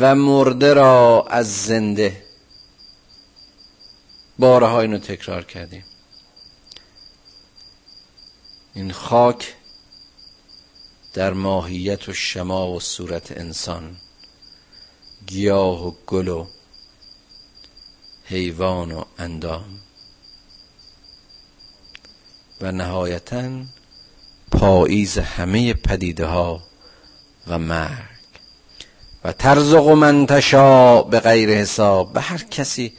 و 0.00 0.14
مرده 0.14 0.74
را 0.74 1.26
از 1.30 1.64
زنده. 1.66 2.22
بارها 4.38 4.80
اینو 4.80 4.98
تکرار 4.98 5.44
کردیم. 5.44 5.84
این 8.74 8.92
خاک 8.92 9.54
در 11.14 11.32
ماهیت 11.32 12.08
و 12.08 12.12
شما 12.12 12.70
و 12.70 12.80
صورت 12.80 13.32
انسان 13.32 13.96
گیاه 15.26 15.86
و 15.86 15.92
گل 16.06 16.28
و 16.28 16.46
حیوان 18.24 18.92
و 18.92 19.04
اندام. 19.18 19.80
و 22.60 22.72
نهایتا 22.72 23.50
پاییز 24.52 25.18
همه 25.18 25.74
پدیده 25.74 26.26
ها 26.26 26.62
و 27.46 27.58
مرگ. 27.58 28.12
و 29.24 29.32
ترزق 29.32 29.86
و 29.86 29.94
منتشا 29.94 31.02
به 31.02 31.20
غیر 31.20 31.50
حساب. 31.50 32.12
به 32.12 32.20
هر 32.20 32.38
کسی 32.38 32.92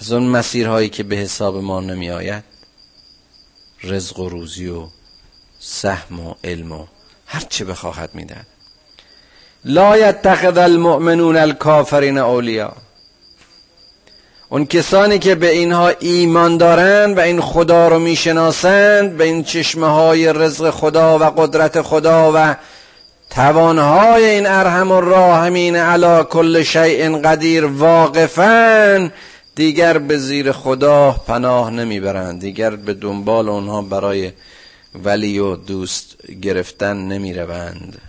از 0.00 0.12
اون 0.12 0.22
مسیرهایی 0.22 0.88
که 0.88 1.02
به 1.02 1.16
حساب 1.16 1.56
ما 1.56 1.80
نمی 1.80 2.10
آید 2.10 2.44
رزق 3.82 4.18
و 4.18 4.28
روزی 4.28 4.68
و 4.68 4.88
سهم 5.58 6.20
و 6.20 6.34
علم 6.44 6.72
و 6.72 6.86
هر 7.32 7.42
چه 7.48 7.64
بخواهد 7.64 8.10
میدن. 8.14 8.46
لا 9.64 9.96
یتخذ 9.96 10.58
المؤمنون 10.58 11.36
الکافرین 11.36 12.18
اولیا 12.18 12.72
اون 14.48 14.66
کسانی 14.66 15.18
که 15.18 15.34
به 15.34 15.50
اینها 15.50 15.88
ایمان 15.88 16.56
دارند 16.56 17.18
و 17.18 17.20
این 17.20 17.40
خدا 17.40 17.88
رو 17.88 17.98
می‌شناسند 17.98 19.16
به 19.16 19.24
این 19.24 19.44
چشمه 19.44 19.86
های 19.86 20.32
رزق 20.32 20.70
خدا 20.70 21.18
و 21.18 21.24
قدرت 21.24 21.82
خدا 21.82 22.32
و 22.34 22.56
توانهای 23.30 24.24
این 24.24 24.46
ارحم 24.46 24.90
و 24.90 25.00
راهمین 25.00 25.76
علا 25.76 26.24
کل 26.24 26.62
شیء 26.62 27.18
قدیر 27.18 27.64
واقفا 27.64 29.10
دیگر 29.54 29.98
به 29.98 30.18
زیر 30.18 30.52
خدا 30.52 31.16
پناه 31.26 31.70
نمی‌برند 31.70 32.40
دیگر 32.40 32.76
به 32.76 32.94
دنبال 32.94 33.48
اونها 33.48 33.82
برای 33.82 34.32
ولی 34.94 35.38
و 35.38 35.56
دوست 35.56 36.26
گرفتن 36.26 36.96
نمی 36.96 37.34
روند 37.34 38.00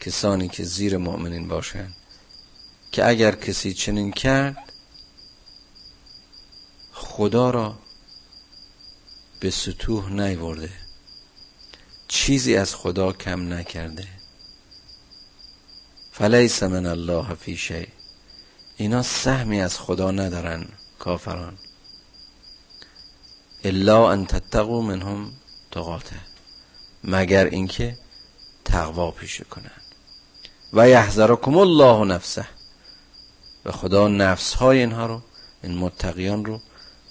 کسانی 0.00 0.48
که 0.48 0.64
زیر 0.64 0.96
مؤمنین 0.96 1.48
باشند. 1.48 1.96
که 2.92 3.08
اگر 3.08 3.34
کسی 3.34 3.74
چنین 3.74 4.12
کرد 4.12 4.72
خدا 6.92 7.50
را 7.50 7.78
به 9.40 9.50
سطوح 9.50 10.12
نیورده. 10.12 10.72
چیزی 12.08 12.56
از 12.56 12.74
خدا 12.74 13.12
کم 13.12 13.52
نکرده. 13.52 14.08
فلیس 16.12 16.62
من 16.62 16.86
الله 16.86 17.34
فی 17.34 17.56
شی. 17.56 17.86
اینا 18.76 19.02
سهمی 19.02 19.60
از 19.60 19.78
خدا 19.78 20.10
ندارن 20.10 20.68
کافران. 20.98 21.58
الا 23.64 24.12
ان 24.12 24.26
تتقوا 24.26 24.82
منهم 24.82 25.32
تقاته 25.70 26.20
مگر 27.04 27.44
اینکه 27.44 27.98
تقوا 28.64 29.10
پیشه 29.10 29.44
کنند. 29.44 29.82
و 30.72 30.88
یحذرکم 30.88 31.58
الله 31.58 32.04
نفسه. 32.04 32.46
و 33.64 33.72
خدا 33.72 34.08
نفس 34.08 34.54
های 34.54 34.78
اینها 34.78 35.06
رو 35.06 35.22
این 35.62 35.78
متقیان 35.78 36.44
رو 36.44 36.60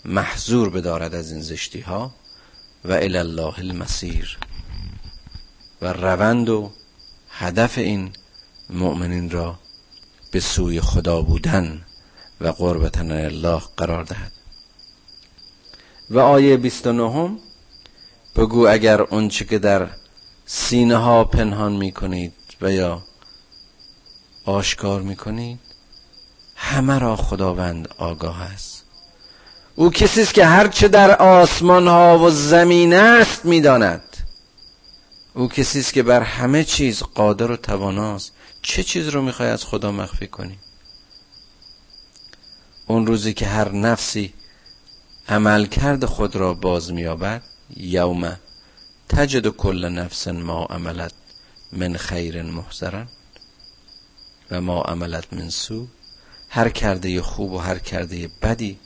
محضور 0.06 0.70
بدارد 0.70 1.16
از 1.16 1.32
این 1.32 1.42
زشتی 1.42 1.80
ها 1.80 2.12
و 2.86 2.92
الله 2.92 3.60
المسیر 3.60 4.38
و 5.82 5.94
روند 5.94 6.50
و 6.50 6.72
هدف 7.30 7.78
این 7.78 8.12
مؤمنین 8.70 9.30
را 9.30 9.60
به 10.32 10.40
سوی 10.40 10.82
خدا 10.82 11.22
بودن 11.22 11.86
و 12.42 12.48
قربتن 12.48 13.12
الله 13.12 13.62
قرار 13.78 14.04
دهد. 14.04 14.32
و 16.10 16.20
آیه 16.20 16.58
29 16.58 17.38
بگو 18.36 18.68
اگر 18.68 19.02
اونچه 19.02 19.46
که 19.46 19.60
در 19.60 19.90
سینه 20.46 20.98
ها 20.98 21.24
پنهان 21.24 21.72
می 21.72 21.92
کنید 21.92 22.34
و 22.62 22.72
یا 22.72 23.04
آشکار 24.46 25.02
می 25.02 25.16
کنید 25.16 25.60
همه 26.56 27.00
را 27.00 27.16
خداوند 27.16 27.88
آگاه 27.98 28.42
است. 28.42 28.84
او 29.76 29.90
کسی 29.90 30.22
است 30.22 30.34
که 30.34 30.46
هرچه 30.46 30.88
در 30.88 31.16
آسمان 31.16 31.88
ها 31.88 32.20
و 32.20 32.30
زمین 32.30 32.94
است 32.94 33.46
می‌داند. 33.46 34.04
او 35.34 35.48
کسی 35.48 35.80
است 35.80 35.94
که 35.94 36.04
بر 36.04 36.22
همه 36.22 36.64
چیز 36.64 37.04
قادر 37.04 37.52
و 37.52 37.56
تواناست. 37.56 38.32
چه 38.62 38.84
چیز 38.84 39.08
رو 39.08 39.22
می‌خوای 39.22 39.50
از 39.50 39.66
خدا 39.66 39.92
مخفی 39.92 40.28
کنی؟ 40.28 40.60
اون 42.88 43.08
روزی 43.08 43.34
که 43.34 43.46
هر 43.46 43.72
نفسی 43.72 44.34
عملکرد 45.30 46.06
خود 46.06 46.36
را 46.36 46.54
باز 46.54 46.92
مییابد. 46.92 47.44
یوم 47.78 48.38
تجد 49.10 49.48
کل 49.48 49.90
نفس 49.90 50.28
ما 50.28 50.66
عملت 50.66 51.14
من 51.72 51.98
خیر 51.98 52.44
محضرن 52.44 53.08
و 54.52 54.62
ما 54.62 54.82
عملت 54.82 55.34
من 55.34 55.50
سو 55.50 55.88
هر 56.50 56.70
کرده 56.70 57.22
خوب 57.22 57.52
و 57.52 57.58
هر 57.58 57.80
کرده 57.80 58.30
بدی 58.42 58.80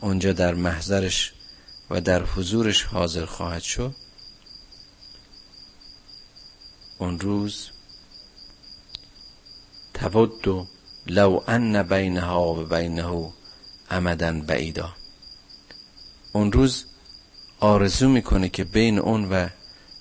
اونجا 0.00 0.32
در 0.32 0.54
محضرش 0.54 1.32
و 1.90 2.00
در 2.00 2.22
حضورش 2.24 2.82
حاضر 2.82 3.24
خواهد 3.24 3.62
شد. 3.62 3.94
اون 6.98 7.20
روز 7.20 7.70
تود 9.94 10.68
لو 11.06 11.42
ان 11.46 11.82
بینها 11.82 12.54
و 12.54 12.64
بینه 12.64 13.32
امدن 13.90 14.40
بعیدا. 14.40 15.01
اون 16.32 16.52
روز 16.52 16.84
آرزو 17.60 18.08
می‌کنه 18.08 18.48
که 18.48 18.64
بین 18.64 18.98
اون 18.98 19.32
و 19.32 19.48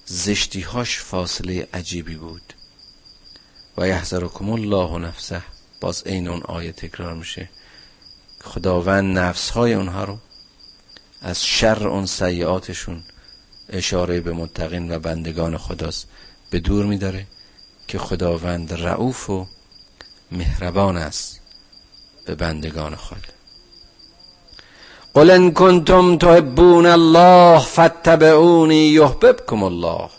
زشتیهاش 0.05 0.99
فاصله 0.99 1.67
عجیبی 1.73 2.15
بود. 2.15 2.53
و 3.77 3.87
یحذرکم 3.87 4.49
الله 4.49 4.97
نفسه. 4.97 5.43
باز 5.81 6.03
عین 6.03 6.27
اون 6.27 6.41
آیه 6.43 6.71
تکرار 6.71 7.13
میشه. 7.13 7.49
خداوند 8.43 9.17
نفس 9.17 9.49
های 9.49 9.73
اونها 9.73 10.03
رو 10.03 10.17
از 11.21 11.45
شر 11.45 11.87
اون 11.87 12.05
سیعاتشون 12.05 13.03
اشاره 13.69 14.21
به 14.21 14.33
متقین 14.33 14.91
و 14.91 14.99
بندگان 14.99 15.57
خداست 15.57 16.07
به 16.49 16.59
دور 16.59 16.85
میداره 16.85 17.27
که 17.87 17.99
خداوند 17.99 18.73
رعوف 18.73 19.29
و 19.29 19.47
مهربان 20.31 20.97
است 20.97 21.39
به 22.25 22.35
بندگان 22.35 22.95
خود. 22.95 23.27
قل 25.13 25.31
ان 25.31 25.51
کنتم 25.53 26.17
تحبون 26.17 26.85
الله 26.85 27.59
فاتبعونی 27.59 28.87
یحببکم 28.87 29.63
الله. 29.63 30.09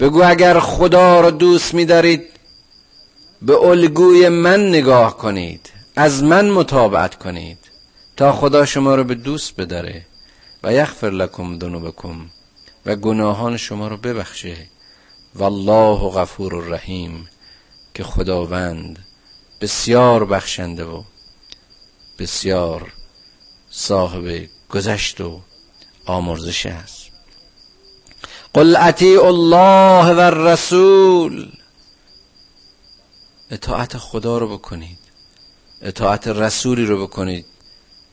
بگو 0.00 0.22
اگر 0.24 0.60
خدا 0.60 1.20
را 1.20 1.30
دوست 1.30 1.74
میدارید 1.74 2.22
به 3.42 3.56
الگوی 3.56 4.28
من 4.28 4.68
نگاه 4.68 5.16
کنید 5.16 5.72
از 5.96 6.22
من 6.22 6.50
مطابقت 6.50 7.14
کنید 7.14 7.58
تا 8.16 8.32
خدا 8.32 8.66
شما 8.66 8.94
رو 8.94 9.04
به 9.04 9.14
دوست 9.14 9.56
بداره 9.56 10.06
و 10.62 10.72
یغفر 10.72 11.10
لکم 11.10 11.58
ذنوبکم 11.58 12.16
و 12.86 12.96
گناهان 12.96 13.56
شما 13.56 13.88
رو 13.88 13.96
ببخشه. 13.96 14.56
والله 15.34 16.10
غفور 16.10 16.54
الرحیم 16.54 17.28
که 17.94 18.04
خداوند 18.04 18.98
بسیار 19.60 20.24
بخشنده 20.24 20.84
و 20.84 21.02
بسیار 22.18 22.92
صاحب 23.80 24.48
گذشت 24.70 25.20
و 25.20 25.40
آمرزش 26.06 26.66
است. 26.66 27.10
قل 28.54 28.76
اطیع 28.76 29.24
الله 29.24 30.14
و 30.14 30.18
الرسول 30.18 31.52
اطاعت 33.50 33.96
خدا 33.98 34.38
رو 34.38 34.48
بکنید. 34.58 34.98
اطاعت 35.82 36.28
رسولی 36.28 36.86
رو 36.86 37.06
بکنید 37.06 37.46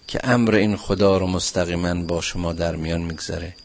که 0.07 0.19
امر 0.23 0.55
این 0.55 0.77
خدا 0.77 1.17
رو 1.17 1.27
مستقیما 1.27 1.93
با 1.93 2.21
شما 2.21 2.53
در 2.53 2.75
میان 2.75 3.01
میگذره 3.01 3.55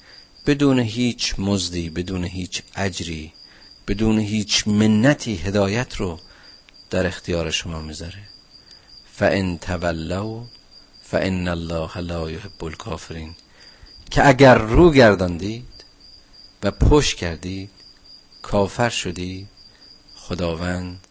بدون 0.47 0.79
هیچ 0.79 1.35
مزدی 1.39 1.91
بدون 1.91 2.25
هیچ 2.25 2.63
اجری 2.77 3.33
بدون 3.89 4.19
هیچ 4.19 4.69
منتی 4.69 5.37
هدایت 5.37 5.97
رو 5.97 6.19
در 6.91 7.07
اختیار 7.07 7.51
شما 7.51 7.81
می‌ذاره. 7.81 8.29
فان 9.13 9.59
تولوا 9.59 10.45
فان 11.11 11.49
الله 11.49 11.99
لا 11.99 12.31
يحب 12.31 12.65
الكافرین 12.65 13.35
که 14.11 14.29
اگر 14.29 14.55
رو 14.55 14.91
گرداندید 14.91 15.85
و 16.63 16.71
پشت 16.71 17.17
کردید 17.17 17.71
کافر 18.43 18.89
شدید 18.89 19.49
خداوند 20.17 21.07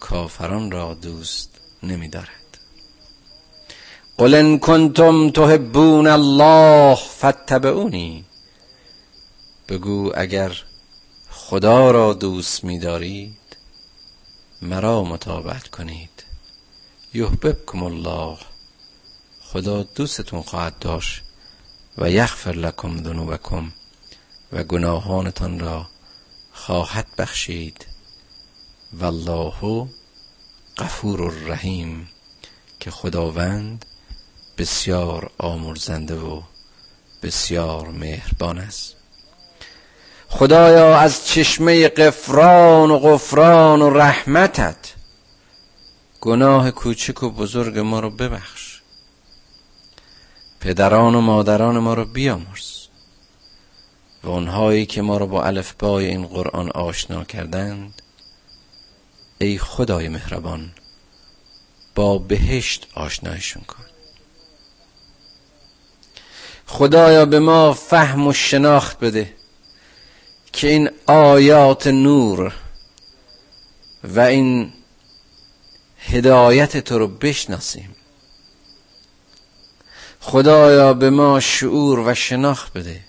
کافران 0.00 0.70
را 0.70 0.94
دوست 0.94 1.50
نمیدارد. 1.82 2.58
قل 4.16 4.34
ان 4.34 4.58
کنتم 4.58 5.30
تحبون 5.30 6.06
الله 6.06 6.94
فاتبعونی 6.94 8.24
بگو 9.68 10.12
اگر 10.14 10.62
خدا 11.30 11.90
را 11.90 12.12
دوست 12.12 12.64
می‌دارید 12.64 13.56
مرا 14.62 15.04
مطابقت 15.04 15.68
کنید. 15.68 16.24
یحببکم 17.14 17.82
الله 17.82 18.38
خدا 19.54 19.82
دوستتون 19.82 20.42
خواهد 20.42 20.78
داشت 20.78 21.22
و 21.98 22.10
یغفر 22.10 22.52
لکم 22.52 23.04
ذنوبکم 23.04 23.72
و 24.52 24.64
گناهانتان 24.64 25.60
را 25.60 25.86
خواهد 26.52 27.06
بخشید. 27.18 27.86
والله 28.92 29.86
غفور 30.78 31.22
الرحیم 31.22 32.08
که 32.80 32.90
خداوند 32.90 33.86
بسیار 34.58 35.30
آمرزنده 35.38 36.14
و 36.14 36.42
بسیار 37.22 37.88
مهربان 37.88 38.58
است. 38.58 38.94
خدایا 40.28 40.98
از 40.98 41.26
چشمه 41.26 41.88
قفران 41.88 42.90
و 42.90 42.98
غفران 42.98 43.82
و 43.82 43.90
رحمتت 43.90 44.94
گناه 46.20 46.70
کوچک 46.70 47.22
و 47.22 47.30
بزرگ 47.30 47.78
ما 47.78 48.00
رو 48.00 48.10
ببخش. 48.10 48.83
پدران 50.64 51.14
و 51.14 51.20
مادران 51.20 51.78
ما 51.78 51.94
رو 51.94 52.04
بیامرز. 52.04 52.86
و 54.22 54.28
اونهایی 54.28 54.86
که 54.86 55.02
ما 55.02 55.16
رو 55.16 55.26
با 55.26 55.44
الفبای 55.44 56.06
این 56.06 56.26
قرآن 56.26 56.70
آشنا 56.70 57.24
کردند 57.24 58.02
ای 59.38 59.58
خدای 59.58 60.08
مهربان 60.08 60.72
با 61.94 62.18
بهشت 62.18 62.86
آشنایشون 62.94 63.62
کن. 63.62 63.84
خدایا 66.66 67.24
به 67.24 67.38
ما 67.38 67.72
فهم 67.72 68.26
و 68.26 68.32
شناخت 68.32 68.98
بده 68.98 69.34
که 70.52 70.68
این 70.68 70.90
آیات 71.06 71.86
نور 71.86 72.54
و 74.04 74.20
این 74.20 74.72
هدایت 75.98 76.76
تو 76.76 76.98
رو 76.98 77.08
بشناسیم. 77.08 77.93
خدایا 80.26 80.94
به 80.94 81.10
ما 81.10 81.40
شعور 81.40 81.98
و 81.98 82.14
شناخت 82.14 82.72
بده 82.72 83.00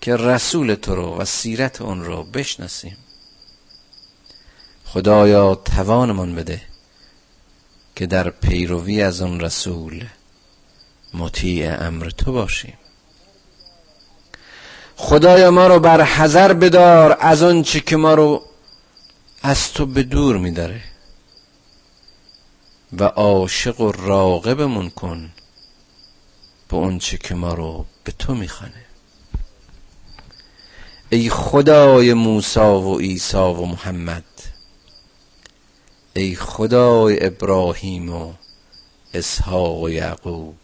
که 0.00 0.16
رسول 0.16 0.74
تو 0.74 0.94
رو 0.94 1.16
و 1.16 1.24
سیرت 1.24 1.82
اون 1.82 2.04
رو 2.04 2.22
بشناسیم. 2.22 2.96
خدایا 4.84 5.54
توانمان 5.54 6.34
بده 6.34 6.62
که 7.96 8.06
در 8.06 8.30
پیروی 8.30 9.02
از 9.02 9.22
آن 9.22 9.40
رسول 9.40 10.04
مطیع 11.14 11.82
امر 11.82 12.10
تو 12.10 12.32
باشیم. 12.32 12.78
خدایا 14.96 15.50
ما 15.50 15.66
رو 15.66 15.80
بر 15.80 16.00
حذر 16.00 16.52
بدار 16.52 17.16
از 17.20 17.42
آنچه 17.42 17.80
که 17.80 17.96
ما 17.96 18.14
رو 18.14 18.42
از 19.42 19.72
تو 19.72 19.86
به 19.86 20.02
دور 20.02 20.36
میداره. 20.36 20.80
و 22.92 23.04
عاشق 23.04 23.80
و 23.80 23.92
راقبمون 23.92 24.90
کن 24.90 25.30
به 26.74 26.80
اونچه 26.80 27.18
که 27.18 27.34
ما 27.34 27.54
رو 27.54 27.86
به 28.04 28.12
تو 28.12 28.34
می‌خوانه. 28.34 28.84
ای 31.10 31.30
خدای 31.30 32.14
موسی 32.14 32.60
و 32.60 32.98
عیسی 32.98 33.36
و 33.36 33.64
محمد 33.64 34.24
ای 36.14 36.34
خدای 36.36 37.26
ابراهیم 37.26 38.14
و 38.14 38.32
اسحاق 39.14 39.78
و 39.82 39.90
یعقوب 39.90 40.56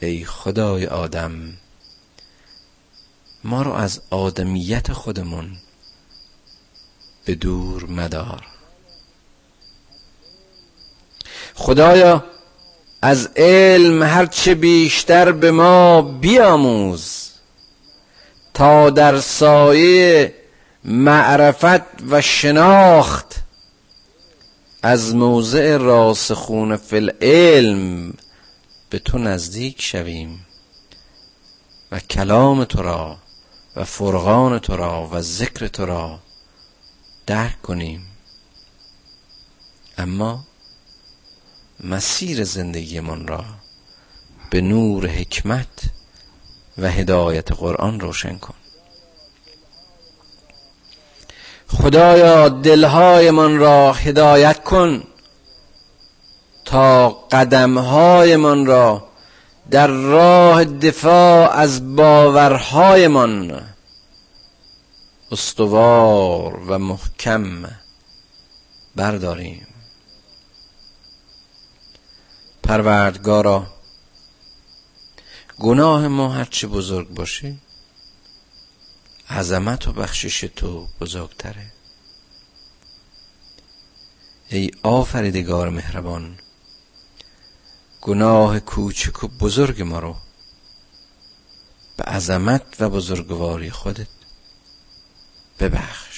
ای 0.00 0.24
خدای 0.24 0.86
آدم 0.86 1.58
ما 3.44 3.62
رو 3.62 3.72
از 3.72 4.02
آدمیت 4.10 4.92
خودمون 4.92 5.56
به 7.24 7.34
دور 7.34 7.86
مدار. 7.86 8.46
خدایا 11.54 12.24
از 13.02 13.28
علم 13.36 14.02
هرچه 14.02 14.54
بیشتر 14.54 15.32
به 15.32 15.50
ما 15.50 16.02
بیاموز 16.02 17.30
تا 18.54 18.90
در 18.90 19.20
سایه 19.20 20.34
معرفت 20.84 22.02
و 22.10 22.20
شناخت 22.20 23.34
از 24.82 25.14
موضع 25.14 25.76
راسخون 25.76 26.76
فی 26.76 26.96
العلم 26.96 28.14
به 28.90 28.98
تو 28.98 29.18
نزدیک 29.18 29.82
شویم. 29.82 30.46
و 31.92 32.00
کلام 32.00 32.64
تو 32.64 32.82
را 32.82 33.18
و 33.76 33.84
فرغان 33.84 34.58
تو 34.58 34.76
را 34.76 35.08
و 35.12 35.20
ذکر 35.20 35.66
تو 35.66 35.86
را 35.86 36.18
درک 37.26 37.62
کنیم. 37.62 38.06
اما 39.98 40.44
مسیر 41.84 42.44
زندگیمان 42.44 43.26
را 43.26 43.44
به 44.50 44.60
نور 44.60 45.06
حکمت 45.06 45.82
و 46.78 46.90
هدایت 46.90 47.52
قرآن 47.52 48.00
روشن 48.00 48.38
کن. 48.38 48.54
خدایا 51.68 52.48
دلهایمان 52.48 53.58
را 53.58 53.92
هدایت 53.92 54.64
کن 54.64 55.02
تا 56.64 57.08
قدمهایمان 57.08 58.66
را 58.66 59.08
در 59.70 59.86
راه 59.86 60.64
دفاع 60.64 61.50
از 61.50 61.96
باورهایمان 61.96 63.62
استوار 65.32 66.60
و 66.66 66.78
محکم 66.78 67.68
برداریم. 68.96 69.69
پروردگارا 72.70 73.66
گناه 75.58 76.08
ما 76.08 76.28
هرچه 76.32 76.66
بزرگ 76.66 77.08
باشه 77.08 77.56
عظمت 79.30 79.88
و 79.88 79.92
بخشش 79.92 80.40
تو 80.40 80.88
بزرگتره. 81.00 81.72
ای 84.50 84.70
آفریدگار 84.82 85.68
مهربان 85.68 86.38
گناه 88.00 88.60
کوچک 88.60 89.24
و 89.24 89.28
بزرگ 89.28 89.82
ما 89.82 89.98
رو 89.98 90.16
به 91.96 92.04
عظمت 92.04 92.80
و 92.80 92.90
بزرگواری 92.90 93.70
خودت 93.70 94.08
ببخش. 95.60 96.09